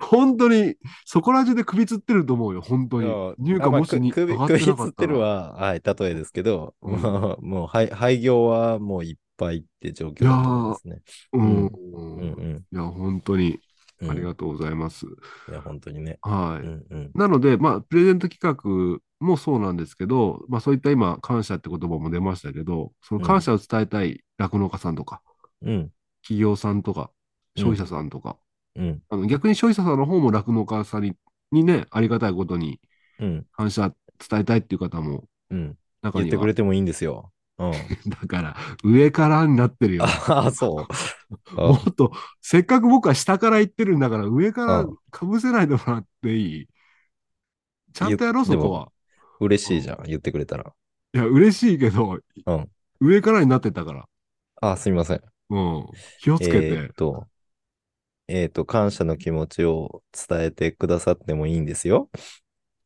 [0.00, 3.08] 本当に、そこら中で首つってると思うよ、本当に。
[3.38, 11.02] 入荷あまあもしにく首上がってなか首つってるは、はい、例えですけど、うんまあもう廃、廃業はもういっぱいって状況だと思いますね。
[11.32, 11.66] うん。
[11.66, 12.64] うんうん。
[12.70, 13.52] いや、本当に、
[14.00, 15.06] うんありがとうございます。
[15.48, 16.18] いや、本当にね。
[16.22, 16.64] はい。
[16.64, 17.10] うんうん。
[17.14, 25.22] なので、まあ、プレゼント企画もそうなんですけど、まあ、そういった今、感謝って言葉も出ましたけど、その感謝を伝えたい酪農家さんとか、
[25.62, 25.92] うん。
[26.22, 27.08] 企業さんとか、うん
[27.60, 28.36] 消費者さんとか、
[28.76, 29.02] うん。
[29.08, 31.16] あの逆に消費者さんの方も酪農家さんに
[31.50, 32.80] にね、ありがたいことに
[33.18, 33.46] うん。
[33.52, 33.92] 感謝
[34.30, 35.76] 伝えたいっていう方もうん。
[36.02, 37.32] 中には言ってくれてもいいんですよ。
[37.58, 37.72] うん。
[38.06, 40.04] だから、上からになってるよ。
[40.04, 40.86] ああ、そ
[41.50, 41.56] う。
[41.56, 46.68] もっと、せっかく僕は下から言ってるんだから、上からうんかぶせないでもらっていい？
[47.92, 48.92] ちゃんとやろう、そこは。
[49.40, 50.74] 嬉しいじゃん、言ってくれたら。
[51.14, 52.70] いや、嬉しいけど、うん
[53.00, 54.08] 上からになってたから。
[54.60, 55.22] あ、すみません。
[55.50, 55.86] うん。
[56.18, 56.66] 気をつけて。
[56.66, 57.28] えーっと、
[58.28, 62.10] えーっと、感謝の気持ちを伝えてくださってもいいんですよ。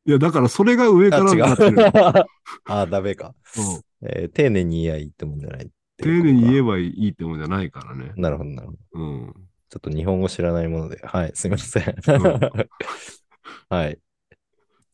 [0.04, 1.88] いや、だからそれが上かあ、違らになってる。
[1.88, 1.92] う。
[2.66, 3.34] あ、ダメか。
[3.56, 6.32] うんえー丁寧に言えばいいってもんじゃないって丁いうことか。
[6.32, 8.12] 寧に言えばいいってもんじゃないからね。
[8.16, 8.78] なるほど、なるほど。
[8.92, 9.48] うん。
[9.68, 11.84] ちょっと日本語知らないもので、はい、すみません。
[11.84, 11.94] ん
[13.68, 13.98] はい。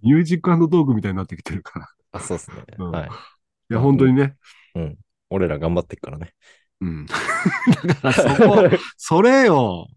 [0.02, 1.88] ミュージックトークみたいになってきてるから。
[2.12, 2.64] あ、そうですね。
[2.78, 3.08] うんはい。
[3.70, 4.36] いや、本当にね。
[4.74, 4.98] うん。
[5.30, 6.32] 俺ら頑張ってっからね。
[6.80, 7.06] うん。
[7.86, 9.88] だからそこ、それよ。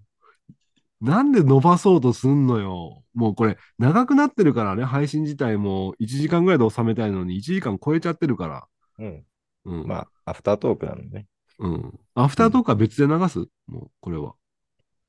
[1.00, 3.04] なんで伸ばそうとすんのよ。
[3.14, 8.68] もうこれ、長くなってるからね、配信自体も1時間ぐらいで収めたいのに1時間超えちゃってるから。
[9.00, 9.26] うん。
[9.66, 9.88] うん。
[9.88, 11.28] まあ、アフタートークなんでね。
[11.60, 12.00] うん。
[12.16, 13.40] アフタートークは別で流す？
[13.68, 14.36] もう、これは。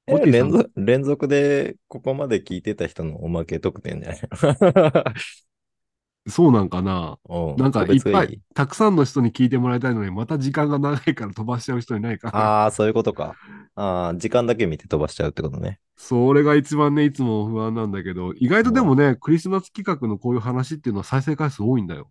[0.06, 4.20] えモティさん連続連続でここまで聞いてた人のおまけ特典じゃない？
[6.28, 7.18] そうなんかな。
[7.28, 12.38] うんなんかいっぱい、たくさんの人に聞いてもらいたいのに、また時間が長いから飛ばしちゃう人いないから。
[12.38, 13.36] ああ、そういうことか。
[13.74, 15.80] ああ、時間だけ見て飛ばしちゃうってことね。
[15.96, 22.10] それが一番ね、いつも不安なんだけど、意外とでもね、クリスマス企画のこういう話っていうのは再生回数多いんだよ。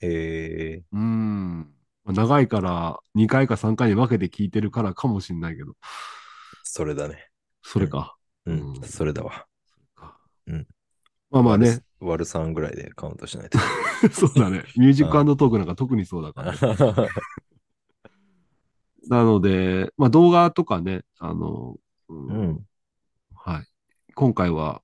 [0.00, 1.74] ええうん。
[2.04, 5.74] まあ長いから2回か3回に分けて聞いてるからかもしんないけど、
[6.64, 7.31] それだね。
[7.62, 8.16] それか。
[8.46, 9.46] うん、うんそれだわ。
[10.46, 10.66] うん
[11.30, 13.58] まあまあね、割る3ぐらいでカウントしないと。
[14.12, 14.64] そうだね。
[14.76, 16.52] ミュージックトークなんか特にそうだから。
[19.08, 21.76] なので、まあ動画とかね、あの、
[22.08, 22.66] うんうん。
[23.34, 23.66] はい。
[24.14, 24.82] 今回は、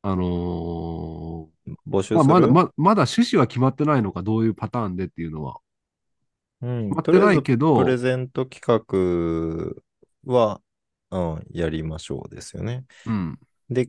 [0.00, 1.48] あの
[1.86, 5.58] 募集する、ーまあ、まだ、ままだ趣旨は決まってないのか、どういうパターンでっていうのは。
[6.62, 10.60] うん、決まってないけどプレゼント企画は、
[11.10, 12.84] うん、やりましょうですよね。
[13.06, 13.38] うん。
[13.70, 13.88] で、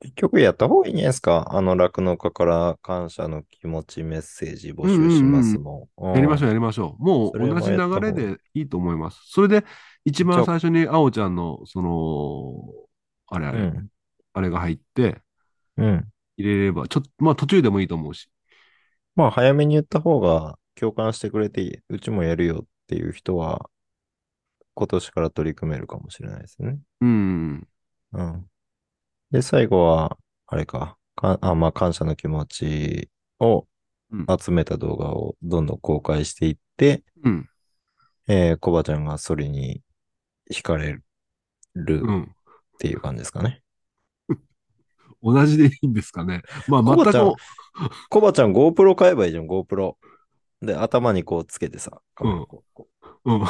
[0.00, 1.46] 結局やった方がいいんじゃないですか？
[1.50, 6.14] あの、酪農家から感謝の気持ちメッセージ募集しますもん。
[6.14, 7.02] やりましょう、うやりましょう。
[7.02, 9.20] もう同じ流れでいいと思います。
[9.26, 9.64] それで、
[10.04, 12.62] 一番最初にあおちゃんの、その、
[13.28, 13.54] あれあん。
[13.56, 13.88] れ、うん。
[14.32, 15.20] あれが入って、
[15.76, 16.08] うん。
[16.38, 18.30] 入れれば、ちょっと、まあ途中でもいいと思うし。
[19.16, 23.68] まあ、早めに言った方が共感してくれて、うちもやるよっていう人は、
[24.80, 26.78] 今年から取り組めるかもしれないですね。
[27.02, 27.68] うん。
[28.14, 28.46] うん。
[29.30, 30.16] で、最後は、
[30.46, 33.66] あれか、かあまあ、感謝の気持ちを
[34.10, 37.46] うん集めた動画をどんどん公開していって、うん。
[38.26, 39.82] えー、コバちゃんがそれに
[40.50, 41.02] 惹かれる
[41.98, 42.34] っうん。
[42.78, 43.62] ていう感じですかね。
[45.22, 46.40] 同じでいいんですかね。
[46.68, 49.96] まあコバちゃん全く、コバちゃん GoPro 買えばいいじゃん、GoPro。
[50.62, 52.00] で、頭にこうつけてさ。
[52.22, 52.46] うん
[53.26, 53.40] うん。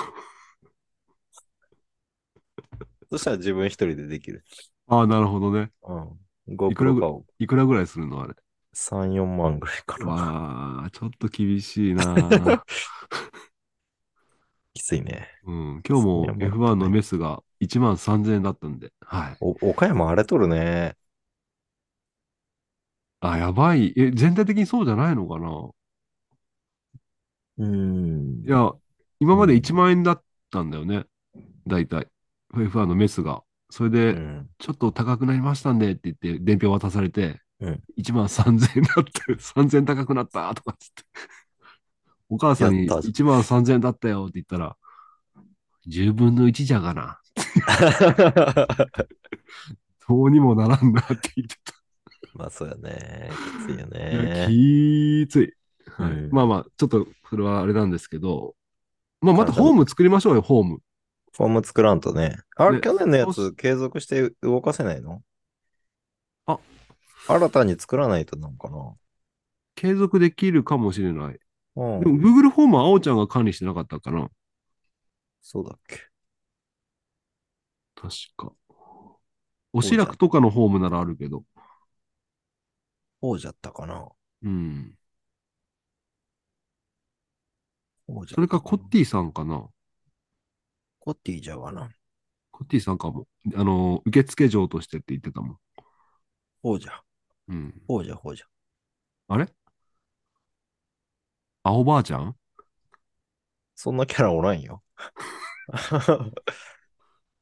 [3.11, 4.45] うそしたら自分一人でできる。
[4.87, 5.71] ああ、なるほどね。
[5.83, 6.19] うん。
[6.71, 7.25] いくら GoPro ぐ買おう。
[7.39, 8.35] いくらぐらいするのあれ
[8.73, 10.07] ？3、4万ぐらいかな。
[10.07, 12.05] わあ、ちょっと厳しいな。
[14.75, 15.29] きついね。
[15.47, 15.83] うん。
[15.89, 18.93] 今日もそうね F1 のメスが1万3000円だったんで。
[19.01, 19.37] はい。
[19.41, 20.97] お、岡山あれ取るね。
[23.21, 23.93] あ、やばい。
[23.97, 25.71] え、全体的にそうじゃないのかな？
[27.59, 28.43] うん。
[28.45, 28.73] いや、
[29.19, 31.05] 今まで1万円だったんだよね。
[31.67, 32.09] 大体。
[32.55, 33.43] F1 のメスが。
[33.71, 34.49] それで、うん。
[34.59, 41.03] ちょっと高くなりましたんでって言って、伝票渡されて、うん1万3000円だって、 3000円高くなったとかっつって。
[42.31, 44.77] お母さんにやった1万3000円だったよって言ったら、
[45.89, 47.21] 10分の1じゃがな。
[50.09, 51.57] どうにもならんなって言って
[52.35, 53.31] まあそうやね。
[53.67, 54.47] きついよね。
[54.49, 55.55] きつい。
[55.87, 58.55] はいうんまあまあ、ちょっと、それはあれなんですけど、
[59.21, 60.81] まあ、またホーム作りましょうよ、ホーム。
[61.33, 62.39] フォーム作らんとね。
[62.57, 65.23] あれ、ね去年のやつ継続して動かせないの？
[66.47, 66.59] あ
[67.29, 68.95] 新たに作らないとなんかな？
[69.77, 71.39] 継続できるかもしれない。
[71.77, 72.07] うんで。
[72.07, 74.29] も、Google ホームはあおちゃんが管理してなかったかな
[75.41, 75.97] そうだっけ。
[77.95, 78.53] 確か。
[79.73, 81.45] おしらくとかのホームならあるけど。
[83.21, 84.09] 王者ったかな？
[84.43, 84.95] うん。
[88.09, 89.69] 王者それかコッティさんかな。
[91.01, 91.89] コッティじゃわな。
[92.51, 93.27] コッティさんかも。
[93.57, 95.59] あの、受付嬢としてって言ってたもん。
[96.63, 96.91] 王者。
[97.49, 97.75] うん。
[97.89, 98.45] 王者、王者。
[99.29, 99.49] あれ？
[101.63, 102.37] 青ばあちゃん？
[103.75, 104.83] そんなキャラおらんよ。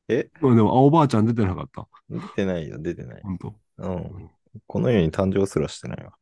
[0.08, 0.30] え？
[0.40, 1.88] うんでも青ばあちゃん出てなかった。
[2.08, 3.22] 出てないよ、出てない。
[3.22, 3.58] 本当。
[3.78, 4.30] うん。
[4.66, 6.12] この世に誕生すらしてないわ。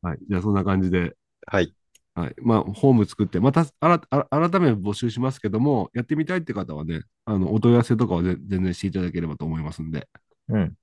[0.00, 0.18] はい。
[0.28, 1.14] じゃあそんな感じで。
[1.46, 1.74] はい。
[2.14, 2.34] はい。
[2.42, 10.08] まあ、ホーム作って、またあらあ改めて募集しますけども、やってみたいって方はね、あの、お問い合わせとかはぜ全然していただければと思いますんで。
[10.48, 10.74] うん。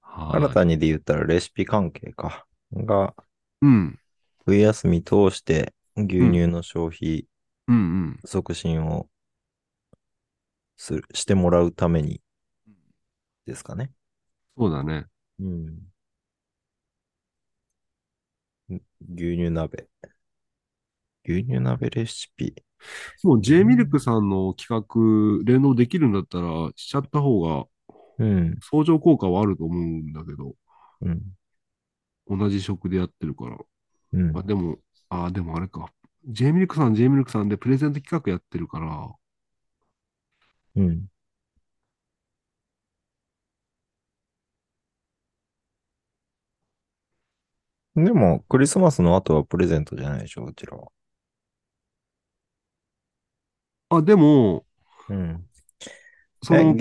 [0.00, 0.42] はい。
[0.42, 2.46] 新たにで言ったらレシピ関係か。
[2.72, 3.14] が、
[3.62, 3.98] うん。
[4.44, 7.26] 冬休み通して牛乳の消費
[7.66, 8.20] うんうん。
[8.24, 9.08] 促進を
[10.76, 12.20] する、してもらうために
[13.46, 13.90] ですかね。
[14.56, 15.06] そうだね。
[15.40, 15.66] うん。
[18.72, 18.80] ん
[19.16, 19.88] 牛乳鍋。
[21.26, 22.54] 牛乳鍋レシピ。
[23.22, 27.66] もう J ミルクさんの企画、連動できるんだったら、しちゃった方が
[28.18, 28.58] うん。
[28.62, 30.54] 相乗効果はあると思うんだけど、
[31.02, 31.22] うん。
[32.28, 33.58] 同じ食でやってるから。
[34.12, 34.42] うんあ、。
[34.42, 35.92] でも、あ、でもあれか。
[36.26, 39.14] J ミルクさん、J ミルクさんでプレゼント企画やってるから、
[40.76, 41.08] うん。
[47.96, 50.88] でも、クリスマスの後はプレゼントじゃないでしょ、うちらは。
[53.98, 54.64] あ、でも、
[55.08, 55.46] うん。
[56.42, 56.76] その、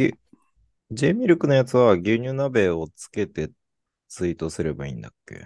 [0.91, 3.49] J ミルクのやつは牛乳鍋をつけて
[4.07, 5.45] ツイートすればいいんだっけ？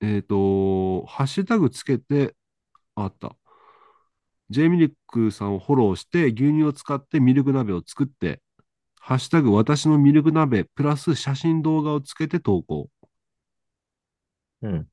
[0.00, 2.34] えっと、ハッシュタグつけて、
[2.94, 3.36] あった。
[4.50, 8.40] J ミルクさんをフォローして、牛乳を使ってミルク鍋を作って、
[9.00, 12.88] ハッシュタグ私のミルク鍋プラス写真動画をつけて投稿。
[14.62, 14.88] うん。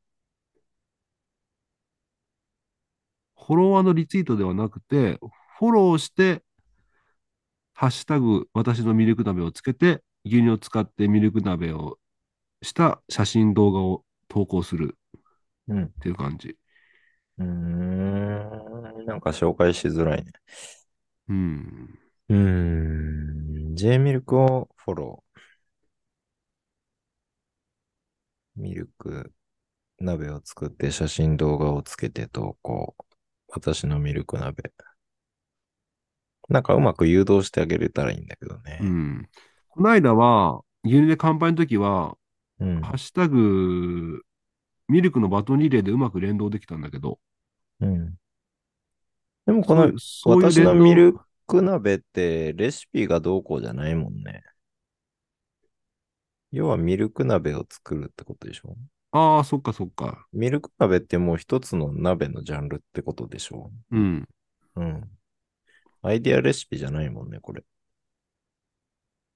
[3.46, 5.20] フォロワーのリツイートではなくて、
[5.58, 6.44] フォローして、
[7.74, 11.98] ハッシュタグ私のミルク鍋をつけて、牛乳を使ってミルク鍋を
[12.62, 14.98] した写真動画を投稿する
[15.68, 15.84] うん。
[15.86, 16.58] っていう感じ。
[17.39, 19.06] うーん。
[19.06, 20.32] なんか紹介しづらいね。
[21.30, 22.00] うん。
[22.30, 22.38] うー
[23.72, 23.76] ん。
[23.76, 28.62] J ミルクをフォロー。
[28.62, 29.34] ミルク
[30.00, 32.96] 鍋を作って写真動画をつけて投稿。
[33.52, 34.72] 私のミルク鍋。
[36.49, 38.80] なんかうまく誘導してあげれたらいいんだけどね。
[38.82, 39.30] うん。
[39.70, 42.18] この間は、牛乳で乾杯の時は、
[42.60, 42.82] うん。
[42.82, 44.22] ハッシュタグ、
[44.88, 47.20] ミルクのバトンリレーでうまく連動できたんだけど、
[47.80, 48.16] うん。
[49.45, 49.91] でもこの
[50.26, 51.16] 私のミル
[51.47, 54.43] ク鍋ってレシピがどうこうじゃないもんね。
[56.52, 58.76] 要はミルク鍋を作るってことでしょ？
[59.12, 60.26] ああ、そっかそっか。
[60.32, 63.72] ミルク鍋ってもう一つの鍋のジャンルってことでしょ？
[63.91, 64.28] うん。
[64.76, 65.12] うん。
[66.03, 67.64] アイデアレシピじゃないもんね、これ。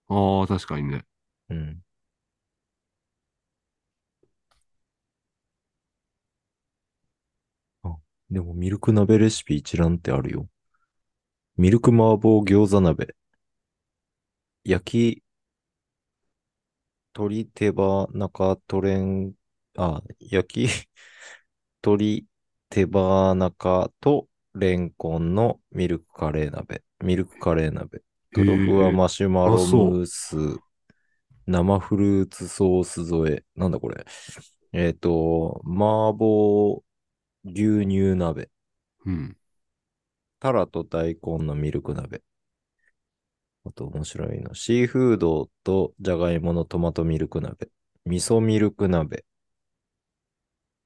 [0.08, 1.06] ああ、確かにね。
[1.50, 1.82] うん。
[7.84, 7.96] あ、
[8.30, 10.50] でもミルク鍋レシピ一覧ってあるよ。
[11.58, 13.16] ミルク麻婆餃子鍋。
[14.64, 14.84] 焼
[15.20, 15.24] き、
[17.16, 19.34] 鶏手羽中トレン、
[19.78, 20.88] あ、焼き、
[21.84, 22.26] 鶏
[22.70, 26.84] 手羽中とレンコンのミルクカレー鍋。
[27.04, 28.02] ミルクカレー鍋。
[28.34, 30.36] 黒ふわマシュマロムース、
[31.48, 33.44] 生フルーツソース添え。
[33.56, 34.06] なんだこれ。
[34.74, 36.82] えっ、と、麻婆
[37.46, 38.50] 牛乳鍋。
[39.06, 39.38] うん。
[40.40, 42.24] タラと大根のミルク鍋。
[43.66, 44.54] あと面白いの。
[44.54, 47.70] シーフードとジャガイモのトマトミルク鍋。
[48.06, 49.26] 味噌ミルク鍋。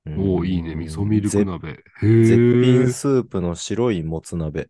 [0.05, 0.75] おお、いいね。
[0.75, 1.83] 味噌ミルクぜ鍋。
[2.01, 2.87] へ絶品え。
[2.89, 4.69] スープの白いもつ鍋。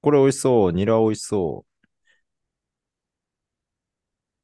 [0.00, 0.72] これ美味しそう。
[0.72, 1.66] ニラ美味しそ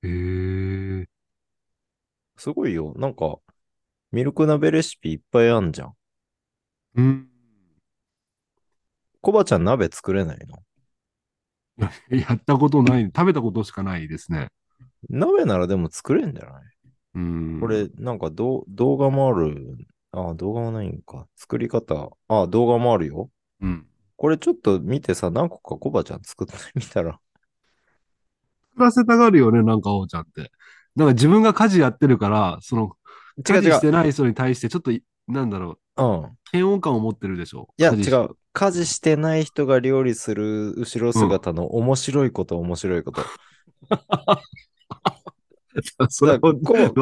[0.03, 1.07] へえ。
[2.37, 2.41] う。
[2.41, 2.93] すごいよ。
[2.97, 3.39] なんか、
[4.13, 5.97] ミルク鍋レシピいっぱいあんじゃん。
[6.95, 7.29] うん。
[9.23, 10.63] コバちゃん鍋作れないの？
[12.11, 14.49] やったことない、食べたことしかないですね。
[15.11, 16.63] 鍋ならでも作れんじゃない？
[17.15, 17.59] うん。
[17.61, 19.77] これ、なんかど動画もある。
[20.13, 21.27] あ、動画もないんか。
[21.37, 22.11] 作り方。
[22.29, 23.31] あ、動画もあるよ。
[23.61, 23.87] うん。
[24.17, 27.19] これちょっと見てさ、何個かコバちゃん作ってみたら。
[28.71, 30.51] 作らせたがるよね、なんか、おうちゃんって。
[30.97, 32.93] なんか自分が家事やってるから、その、
[33.43, 33.91] 家事して。
[33.91, 36.39] ない人に対して、ちょっとい、なんだろう、うん。
[36.53, 37.69] 嫌悪感を持ってるでしょ？
[37.79, 38.31] いや、違う。
[38.53, 43.23] 家事してない人が料理する後ろ姿の面白いこと、面白いこと。
[46.11, 46.53] そコ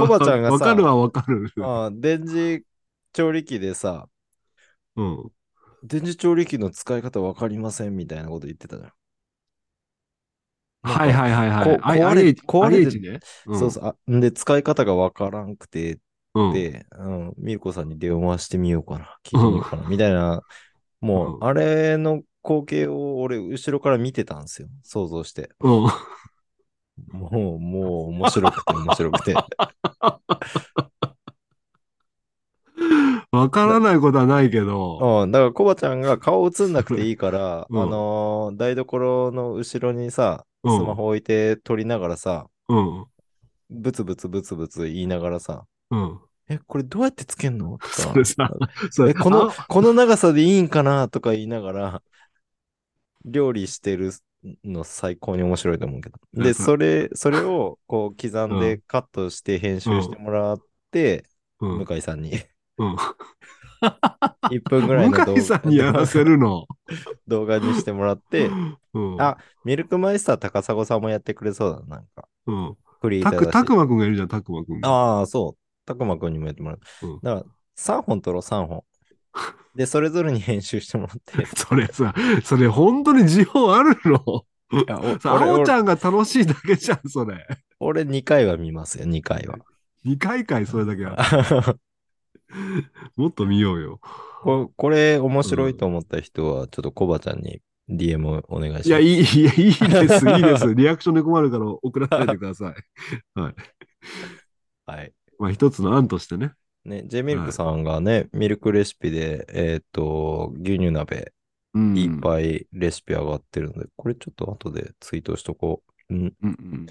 [0.07, 1.53] バちゃんがさわかるはわかる。
[1.65, 2.63] ああ電磁
[3.13, 4.09] 調理器でさ、
[4.97, 5.31] うん。
[5.83, 8.93] 電磁調理器の使い方わかりませんみたいなこと言ってたじゃん。
[10.83, 11.79] はいはいはいはい。
[11.79, 13.21] こ壊れ壊れてね。
[13.47, 13.85] そうそう。
[13.85, 15.99] あんで、使い方がわからんくて、
[16.35, 16.53] うん。
[16.53, 20.41] で、うん、ミルコさんに電話してみようかな、聞いてみようかな、みたいな、
[21.01, 24.69] もう、うんあれの光景を俺、後ろから見てたんですよ。
[24.83, 25.51] 想像して。
[25.61, 25.89] うん。
[27.09, 29.35] もう、もう、面白くて、面白くて。
[33.33, 35.23] わからないことはないけど。
[35.23, 43.07] うん、だから、コバちゃんが顔映んなくていいから、 うんあのー台所の後ろにさ、スうんマホ置いて撮りながらさ、うん。
[43.71, 46.21] ブツブツブツブツ言いながらさ、うん。
[46.49, 47.79] え、これどうやってつけんの？
[47.79, 48.51] とかそれさ、
[48.91, 51.09] そ れえ、このあ、この長さでいいんかな？
[51.09, 52.03] とか言いながら、
[53.25, 54.13] 料理してる
[54.65, 56.19] の最高に面白いと思うけど。
[56.35, 60.61] で、うんそれ、それをこう刻んでカットして編集してもらっ
[60.91, 61.25] て、
[61.61, 61.85] うん。
[61.85, 62.33] 向井さんに
[62.79, 62.97] うん。
[64.51, 66.67] 1分ぐらいの動向井さんにやらせるの？
[67.29, 68.51] 動画にしてもらって、
[68.95, 69.23] うん。
[69.23, 72.29] あミルクマイスター高砂さんもやってくれそうだな、なんか。
[72.47, 72.77] うん。
[73.01, 73.51] クリエイター。
[73.51, 74.89] たくまくんがいるじゃん、たくまくんが。
[74.89, 75.87] ああ、そう。
[75.87, 77.07] たくまくんにもやってもらう。
[77.07, 77.45] うんだから、
[77.77, 78.85] 3本撮ろう、3本。
[79.75, 81.47] で、それぞれに編集してもらって。
[81.57, 82.15] それさ、
[82.45, 84.47] それ本当に需要あるの？
[84.73, 87.47] いやおさあ、俺おちゃんが楽しいだけじゃん、それ。
[87.81, 89.59] 俺2回は見ますよ、2回は。
[90.05, 91.77] 2回かい、それだけは。
[93.17, 94.01] もっと見ようよ。
[94.43, 98.89] ここれ面白いと思った人は、ちょっとコバちゃんに DM をお願いします。
[98.89, 100.75] いや、いい、いや、いいです、いいです。
[100.75, 102.75] リアクションで困るから送らないでください。
[103.35, 103.51] は
[105.03, 105.13] い。
[105.39, 106.53] まあ、一つの案としてね。
[106.85, 111.33] ね、J ミルクさんがね、ミルクレシピで、えっ、と、牛乳鍋、
[111.75, 111.97] うん。
[111.97, 116.15] いっぱいレシピ上がってるので、これちょっと後でツイートしとこう。
[116.15, 116.87] うん、うんうん。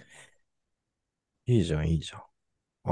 [1.48, 2.22] いいじゃん、いいじゃん。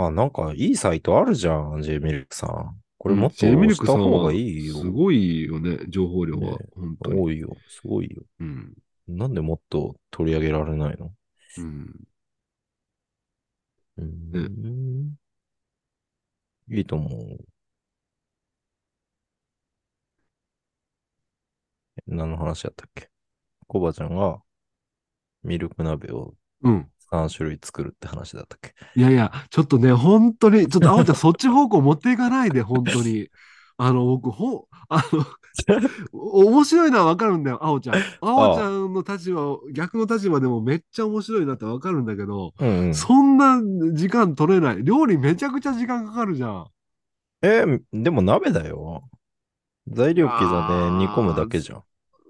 [0.05, 2.81] あ、なんかいいサイトあるじゃん、J ミルクさん。
[2.97, 4.75] これもっとした方がいいよ。
[4.75, 6.65] すごいよね、情報量はね。
[6.75, 7.21] 本当に。
[7.21, 8.23] 多いよ、すごいよ。
[8.39, 8.73] うん。
[9.07, 11.13] なんでもっと取り上げられないの？
[11.59, 12.07] うん。
[13.97, 15.15] うん。
[16.69, 17.37] いいと思う。
[22.07, 23.09] 何の話やったっけ？
[23.67, 24.39] コバちゃんが
[25.43, 26.89] ミルク鍋をうん。
[27.09, 28.73] 3種類作るって話だったっけ？
[28.95, 33.29] いやいや、ちょっとね、本当に、ちょっと、あおちゃん、そっち方向持っていかないで、本当に。
[33.77, 35.25] あの、僕、ほ、あの、
[36.11, 37.95] お 面白いのはわかるんだよ、あおちゃん。
[37.95, 42.95] あおちゃんの立場、逆の立場でもめっちゃ面白いなってわかるんだけど、うんうん。
[42.95, 43.61] そんな
[43.93, 44.83] 時間取れない。
[44.83, 46.65] 料理めちゃくちゃ時間かかるじゃん。
[47.43, 49.03] えーでも鍋だよ。
[49.87, 51.83] 材料刻んで煮込むだけじゃん。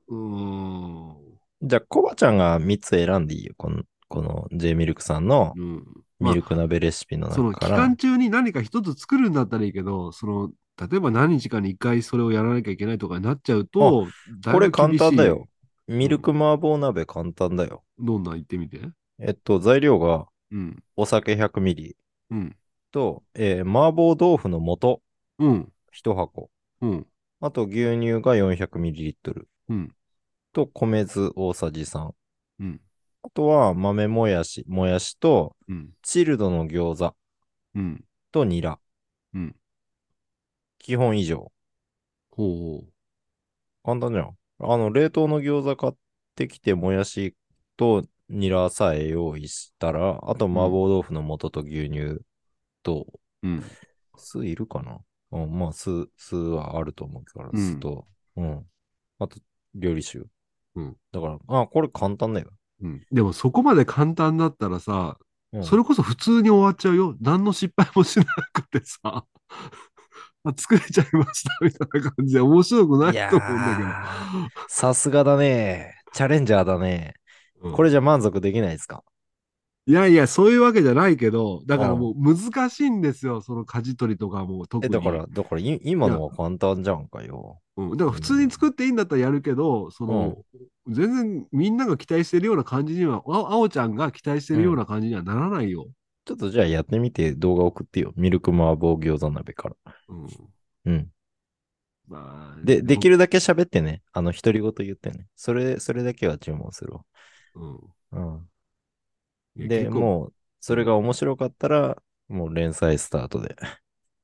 [0.10, 1.16] うーん。
[1.62, 3.54] じゃあ、コバちゃんが3つ選んでいいよ。
[3.58, 5.54] この、この J ミルクさんの
[6.20, 7.88] ミルク鍋レシピのその期中から。
[7.88, 14.08] 間中に何か一つ作るんだったらいいけど、その、例えば何日かに一回それをやらなきゃいけないとかになっちゃうと、
[14.52, 15.48] これ簡単だよ。。
[15.88, 17.84] ミルク麻婆鍋簡単だよ。
[17.98, 18.82] どんなん言ってみて？
[19.20, 20.84] えっと、材料がうん。
[20.96, 21.96] お酒100ミリ
[22.30, 22.56] うん。
[22.92, 25.02] と、えー麻婆豆腐の素
[25.40, 25.72] うん。
[25.92, 26.50] 1箱。
[26.82, 27.08] うん。
[27.40, 29.96] あと牛乳が400ミリリットルうん。
[30.54, 32.14] と米酢大さじ3。
[32.60, 32.82] うん。
[33.24, 35.90] あとは豆もやし、もやしとうん。
[36.02, 37.16] チルドの餃子
[37.76, 38.04] うん。
[38.32, 38.80] とニラ。
[39.34, 39.56] うん。
[40.88, 41.52] 基本以上。
[42.32, 42.86] ほう
[43.84, 44.38] 簡単じゃん。
[44.62, 45.94] あの、冷凍の餃子買っ
[46.34, 47.36] てきて、もやし
[47.76, 52.22] とニラさえ用意したら、あと麻婆豆腐の素と牛乳
[52.84, 53.06] と、
[53.44, 53.64] うん。
[54.16, 55.00] 酢いるかな？
[55.34, 58.08] うん、まあ、酢、酢はあると思うから、うん酢と、
[58.38, 58.66] うん。
[59.20, 59.40] あと、
[59.76, 60.20] 料理酒。
[60.76, 60.96] うん。
[61.12, 62.52] だから、あ、これ簡単だよ。
[62.82, 63.06] うん。
[63.12, 65.18] でもそこまで簡単だったらさ、
[65.52, 67.18] うん、それこそ普通に終わっちゃうよ。
[67.20, 69.26] 何の失敗もしなくてさ。
[70.48, 75.96] あ作れちゃいましたみたいな感じで面白くないと思うんだーさすがだね。
[76.14, 77.14] チャレンジャーだね。
[77.62, 77.76] けど。
[77.76, 79.04] これじゃ満足できないですか？
[79.90, 84.94] いやいや、そういうわけじゃないけど、だからもう難しいんですよ、その舵取りとかも特え、に。
[84.94, 87.60] だから、だからい、今のは簡単じゃんかよ。
[87.78, 90.40] うん、だから普通に作っていいんだったらやるけど、その、
[90.90, 95.86] 全然みんなが期待してるような感じには、ああおちゃんが期待してるような感じにはならないよ。
[96.28, 98.12] ちょっとじゃあやってみて動画送ってよ。
[98.18, 99.76] ミルク麻婆餃子鍋から。
[100.10, 100.28] うん。
[100.86, 101.08] うん。
[102.08, 103.14] まあ、で、できる。
[103.14, 104.02] るだけ喋ってね。
[104.12, 105.28] あの、独り言言ってね。
[105.36, 107.02] それ、それだけは注文するわ。
[108.12, 108.40] うん
[109.58, 109.68] うん。
[109.68, 111.98] で、もう、それが面白かったら、
[112.28, 113.56] もう連載スタートで。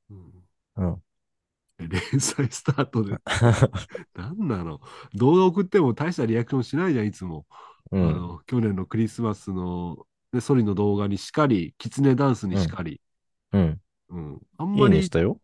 [0.10, 0.34] うん
[0.76, 1.04] うん。
[1.80, 3.18] 連載スタートで？
[4.14, 4.82] なんなの？
[5.14, 7.46] 動画送っても大したリアクションしないじゃん、いつも。
[7.92, 8.10] うん。
[8.10, 13.00] あの去年のクリスマスの、ね、ソリの動画にしかり、キツネダンスにしかり。
[13.52, 13.80] うん。
[14.10, 14.42] うん。
[14.58, 15.40] あんいいまり、いねしたよ。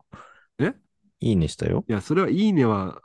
[0.59, 0.73] え？
[1.19, 1.83] いいねしたよ。
[1.87, 3.01] や、それはいいねは、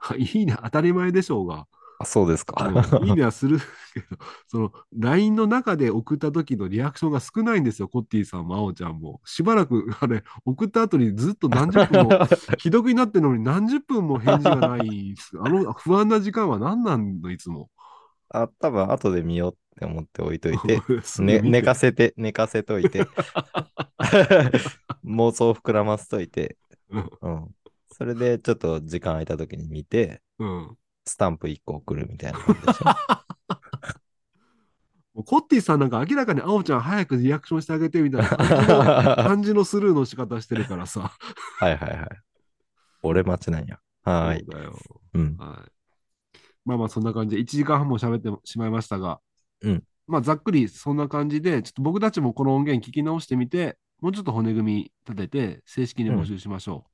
[0.16, 1.66] いいね当たり前でしょうが。
[1.98, 2.66] あ、そうですか。
[2.66, 3.58] うんいいねはする
[3.92, 4.06] けど、
[4.48, 9.20] その LINE の中で送った時のリアクションが少ないんですよ、コッティさんもあおちゃんも。
[9.26, 12.10] しばらく、あれ、送った後にずっと何十分も、
[12.58, 15.32] 既読になってるのに何十分も返事がないです。
[15.38, 17.70] あの不安な時間は何なんの、いつも。
[18.30, 20.80] あ、多分後で見ようって思って置いといて。
[21.22, 23.06] ね、寝かせて、寝かせといて。
[25.04, 26.56] 妄想膨らますといて。
[26.90, 27.54] うんうん。
[27.92, 30.76] それで、ちょっと時間空いた時に見て、うん。
[31.04, 32.84] スタンプ1個送るみたいな感じでしょ。
[35.14, 41.12] もうコッティさんなんか明らかにあおちゃん早くリアクションしてあげてみたいな感じのスルーの仕方してるからさ。
[41.62, 42.08] いはいはい。
[43.02, 43.80] 俺待ちなんや。
[44.02, 44.44] はーい。
[44.50, 44.78] そうだよ。
[45.14, 45.36] うん。
[45.36, 45.72] はい。
[46.64, 49.20] まあまあそんな感じで1時間半も喋ってしまいましたが、
[49.62, 49.84] うん。
[50.06, 56.84] まあざっくりそんな感じで、ちょっと僕たちもこの音源聞き直してみて、もうちょっと骨組み立てて正式に募集しましょ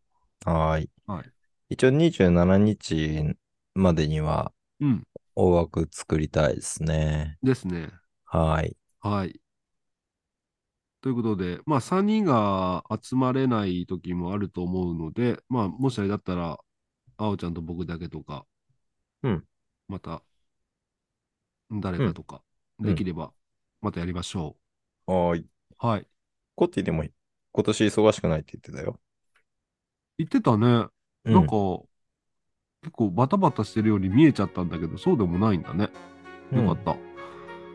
[0.45, 0.91] はーい。
[1.07, 1.31] はい
[1.69, 3.37] 一応27日
[3.75, 4.87] までにはう。
[4.87, 5.03] うん。
[5.35, 7.39] 大枠作りたいですね。
[7.43, 7.91] ですね。
[8.25, 8.77] はーい。
[9.01, 9.41] はい。
[11.01, 16.59] ということで、まあ3人が集まれない時もあると思うので、まあもしあれだったら、
[17.19, 18.47] あおちゃんと僕だけとか、
[19.23, 19.45] うん。
[19.89, 20.23] また、
[21.71, 22.41] 誰かとか、うん
[22.81, 23.33] できれば、
[23.81, 24.57] またやりましょ
[25.07, 25.47] はーい。
[25.83, 25.87] う。
[25.87, 26.07] はい。
[26.55, 27.05] コッティでも
[27.53, 28.99] 今年忙しくないって言ってたよ。
[30.19, 30.67] 言ってたね。
[31.25, 31.57] うんなんか、
[32.83, 35.91] 結構バタバタしてるように見えちゃったんだけど、そうでもないんだね。
[36.53, 36.97] よかった。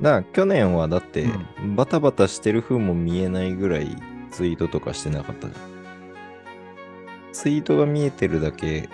[0.02, 3.96] だから去年はだって、うバタバタしてる風も見えないぐらい
[4.32, 5.62] ツイートとかしてなかったじゃん。
[7.34, 8.90] ツイートが見えてるだけ、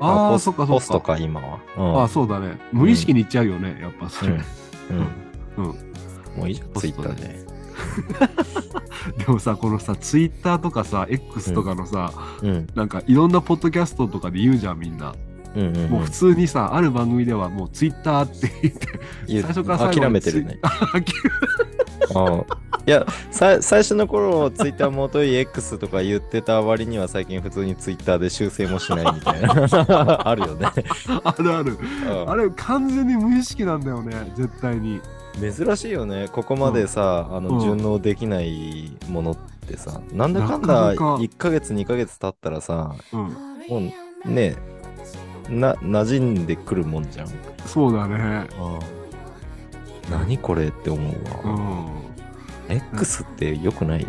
[0.00, 1.12] ああ、ポスそっかそっポストか。
[1.14, 1.60] か、今は。
[1.76, 2.58] ああ、そうだね。
[2.72, 4.32] 無意識に言っちゃうよね、やっぱそれ。
[4.32, 4.42] うん。
[4.90, 5.64] うん。
[5.64, 5.74] うん。
[6.36, 7.42] もういいじゃん、ツイッターで。
[9.18, 12.12] でもさ、このさ、ツイッターとかさ、X とかのさ、
[12.42, 12.66] うん。
[12.74, 15.14] なんかいろんなポッドキャストとかで言うじゃん、みんな。
[15.54, 15.90] うんうん、うん。
[15.90, 18.88] もう普通にさ、ある番組ではもうツイッターって言って、
[19.26, 20.60] 言う最初から最後まで諦めてるね。
[22.08, 22.44] ツイうん
[22.86, 30.26] いやさ、最初の頃、ツイッターもとい X とか言ってた割には最近普通にツイッターで修正もしないみたいな。
[30.28, 30.66] あるよね。
[31.22, 31.78] あるある。
[31.78, 35.00] うんあれ完全に無意識なんだよね、絶対に。
[35.40, 36.28] 珍しいよね。
[36.32, 39.36] ここまでさ、あうんの、順応できないものっ
[39.68, 43.20] てさ、なんだかんだなかなか1ヶ月、2ヶ月経ったらさ、うん。
[43.20, 43.92] も
[44.26, 44.56] うね、
[45.48, 47.28] な、馴染んでくるもんじゃん。
[47.64, 48.46] そうだね。
[50.10, 51.14] 何これって思う
[51.44, 51.54] うわ。
[51.54, 52.01] ん。
[52.72, 54.06] X って良くない？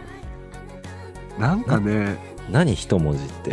[1.40, 2.18] なんかね、
[2.50, 3.52] 何一文字って。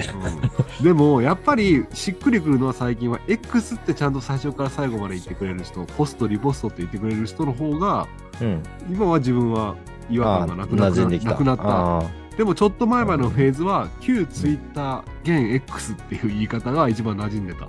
[0.79, 8.07] うんでもやっぱりしっくりくるのは最近は X ってちゃんと最初から最後まで言ってくれる人ポストリポストって言ってくれる人の方が
[8.41, 8.63] うん。
[8.91, 9.77] 今は自分は
[10.09, 10.91] 違和感がなくな。
[10.91, 12.03] なくなったあ
[12.39, 17.69] でもちょっと前までのフェーズは旧ツイッター現 X っていう言い方が一番馴染んでたあ、あ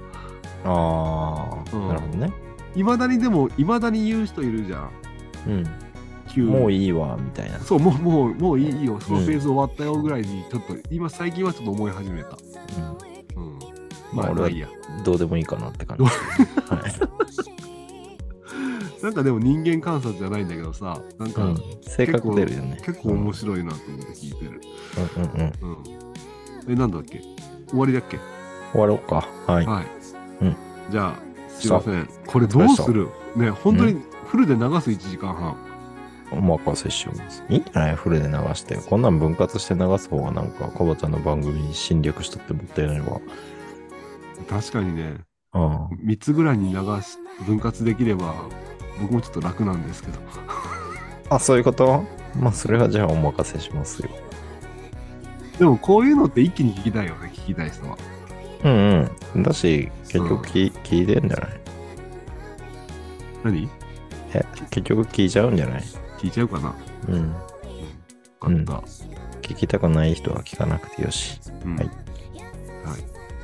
[0.66, 2.32] あ、うんなるほどね。
[2.76, 4.90] いまだにでもいまだに言う人いるじゃん
[5.48, 5.64] うん。
[6.34, 7.60] 旧もういいわ、みたいな。
[7.60, 12.38] そうもうもうもういいよそのフェーズ終わったよぐらいにちょっと今最近はちょっと思い始めた
[13.38, 13.60] うんうん
[14.14, 14.68] まあ俺はいいや
[15.04, 16.04] どうでもいいかなって感じ。
[16.04, 16.14] はい
[19.02, 22.78] なんかでも人間観察じゃないんだけどさなんか、うん、性格出るよね。
[22.86, 24.62] 結構面白いなと思って聞いてる。
[25.18, 25.76] うんうんうん。
[26.68, 26.72] うん。
[26.72, 27.20] え、なんだっけ？
[27.68, 28.20] 終わりだっけ？
[28.72, 29.28] 終わろうか。
[29.48, 29.66] はい。
[29.66, 29.86] はい。
[30.46, 30.56] うん
[30.92, 31.16] じゃあ、
[31.50, 32.08] すいません。
[32.28, 33.10] これどうする？
[33.36, 35.58] ね、本当にフルで流す1時間半。
[36.32, 37.44] お任せします。
[37.50, 38.76] いいんじゃないフルで流して。
[38.76, 43.20] こんなん分割して流す方がなんか、かぼちゃんの番組に侵略したってもったいないわ。
[44.50, 45.16] 確かにね、
[45.54, 45.86] うん。
[46.06, 48.34] 3つぐらいに流し、分割できれば、
[49.02, 50.20] 僕もちょっと楽なんですけど。
[51.30, 52.04] あ、そういうこと？
[52.40, 54.10] まあ、それはじゃあお任せしますよ。
[55.60, 57.98] でもこういうのって一気に聞きたいよね、聞きたい人は。
[58.64, 59.44] うんうん。
[59.44, 61.50] だし、結局き、聞いてんじゃない？
[63.44, 63.70] 何？
[64.34, 65.84] え、結局聞いちゃうんじゃない？
[66.22, 66.76] 聞いちゃうかな
[67.08, 67.30] うん。
[67.30, 67.36] よ
[68.40, 68.74] かった。
[69.42, 71.40] 聞きたくない人は聞かなくてよし。
[71.66, 71.88] うんはい。
[71.88, 71.96] はい。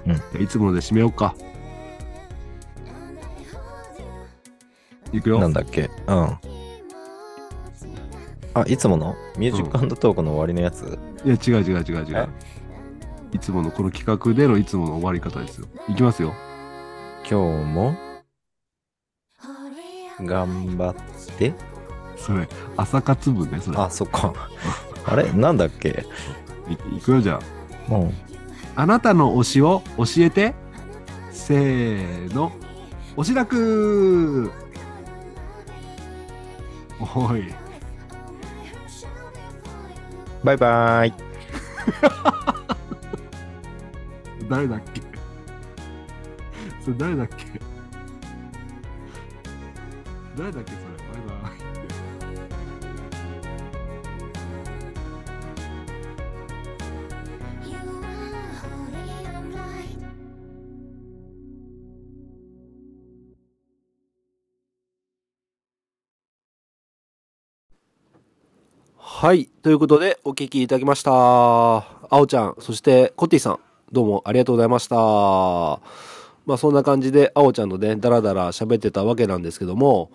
[0.06, 1.34] うんじゃあいつもので締めようか。
[5.12, 5.40] いくよ。
[5.40, 5.90] なんだっけ？
[6.06, 6.38] うん。
[8.54, 9.16] あ、いつもの？
[9.40, 12.30] ミュージックトークの終わりのやつ、いや、違う違う違う違う。
[13.32, 15.68] いつものこの企画でのいつもの終わり方ですよ。
[15.90, 16.34] いきますよ。
[17.28, 17.96] 今日も？
[20.22, 20.96] 頑張っ
[21.38, 21.54] て。
[22.18, 23.78] それ、朝活部ね、それ。
[23.78, 24.34] あ、そっか。
[25.06, 25.32] あれ？
[25.32, 26.06] なんだっけ？
[26.92, 27.40] いいくよ、じゃ
[27.90, 27.94] あ。
[27.96, 28.14] うん。
[28.76, 30.54] あなたの推しを教えて。
[31.32, 32.52] せーの。
[33.16, 34.52] 推し楽
[37.00, 37.54] おい。
[40.44, 41.14] バイバイ。
[44.50, 45.02] 誰だっけ？
[46.84, 47.46] それ誰だっけ？
[50.38, 50.87] 誰だっけ？
[69.20, 69.48] はい。
[69.64, 71.10] ということで、お聞きいただきました。
[71.12, 73.60] あおちゃん、そしてコッティさん、
[73.92, 74.96] どうもありがとうございました。
[76.46, 80.12] まあそんな感じで、あおちゃんとね、だらだら喋ってたわけなんですけども、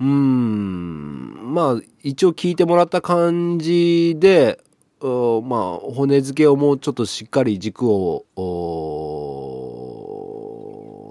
[0.00, 4.58] うーん、まあ一応聞いてもらった感じで、
[5.02, 8.24] うまあ骨付けをもうちょっとしっかり軸を、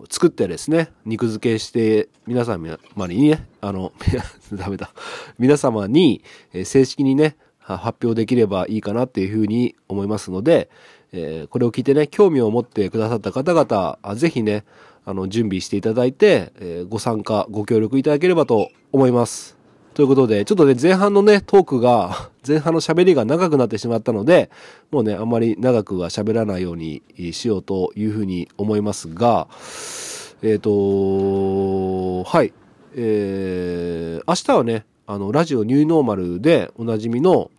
[0.10, 3.94] 作ってですね、肉付けして、皆様にね、あの、
[4.52, 4.92] ダメだ。
[5.38, 10.70] 皆様に、え正式にね、発表できればいいかなっていうふうに思いますので、
[11.12, 14.66] えーこれを聞いてね、興味を持ってくださった方々、あぜひね、
[15.06, 19.59] あの、準備していただいて、えーご参加、ご協力いただければと思います。
[19.94, 24.50] ということで、ちょっとね、前半のね、トークが、 前半の喋りが長くなってしまったので、
[24.92, 29.48] もうね、あんまり長くは喋らないようにしようというふうに思いますが、
[30.42, 32.54] えっ、と、はい。
[32.96, 37.52] えー、明日はね、あの、ラジオニューノーマルでおなじみの、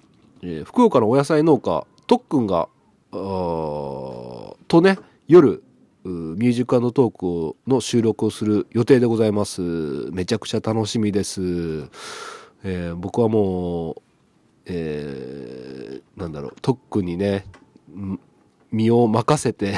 [0.42, 2.68] えー福岡のお野菜農家、とっくんが、
[3.12, 5.62] とね、夜、
[6.04, 9.60] ミュージックトークの収録をする予定でございます。
[10.12, 11.40] めちゃくちゃ楽しみです。
[12.62, 14.02] えー僕はもう、
[14.66, 17.44] えーなんだろう、とっくんにね、
[18.72, 19.74] 身を任せて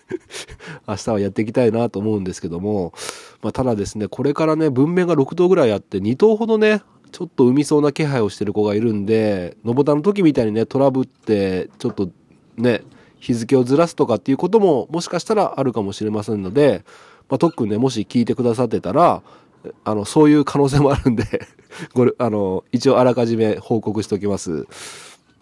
[0.86, 2.92] 明日はやっていきたいなと思うんですけども、
[3.42, 6.82] まあ、ただですね、これからね、文面が6頭ぐらいあって、2頭ほどね、
[7.12, 12.10] ちょっと産みそうな気配をしてる子がいるんで、のぼたの時みたいにね、トラブって、ちょっと
[12.56, 12.82] ね、
[13.20, 16.84] 日付をずらすとかっていうことも、もしかしたらあるかもしれませんので、
[17.28, 19.22] まあ、特訓ね、もし聞いてくださってたら、
[19.84, 21.46] あの、そういう可能性もあるんで、
[21.94, 24.66] ご、あの、一応あらかじめ報告しておきます。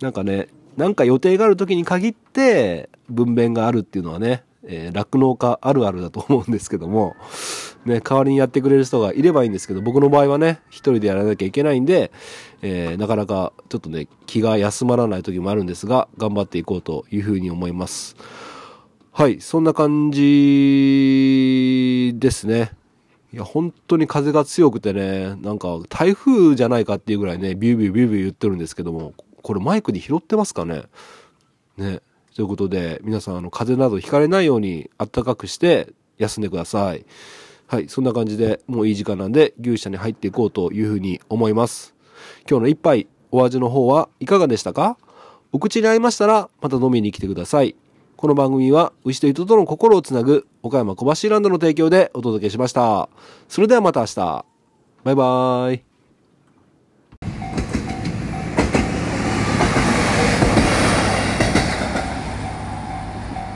[0.00, 7.16] なんかね、なんか予定がある時に限って、文面があるっていうのはね、えー酪農家あるあるだと思うんですけども、
[7.86, 12.12] ね、代わりにやってくれる人がいればいいんですけど、僕の場合はね、一人でやらなきゃいけないんで、
[12.62, 18.16] えーなかなかちょっとね、気が休まらない時もあるんですが、頑張っていこうというふうに思います。
[19.10, 22.72] はい、そんな感じですね。
[23.32, 29.12] いや、本当に風が強くてね、なんか台風じゃないかっていうぐらいね、ビュービュービュービュー言ってるんですけども、
[29.42, 30.84] これマイクに拾ってますかね？
[31.76, 32.00] ね。
[32.38, 37.04] ということで、皆さん、あの、風邪などひかれないように暖かくして休んでください。
[37.66, 41.96] はい、そんな感じでもういい時間なんで、牛舎に入っていこうというふうに思います。
[42.48, 44.96] 今日の一杯、お味の方はいかがでしたか？
[45.50, 47.74] お口に合いましたら、また飲みに来てください。
[48.14, 53.08] この番組は、牛と人との心をつなぐ、岡山小橋ランドの提供でお届けしました。
[53.48, 54.44] それではまた明日。
[55.02, 55.87] バイバーイ。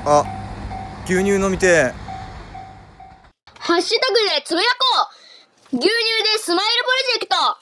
[0.04, 0.24] あ、
[1.04, 1.92] 牛乳飲みて。
[3.58, 4.66] ハッシュタグでつぶや
[4.98, 5.08] こ
[5.72, 7.61] う牛乳でスマイルプロジェクト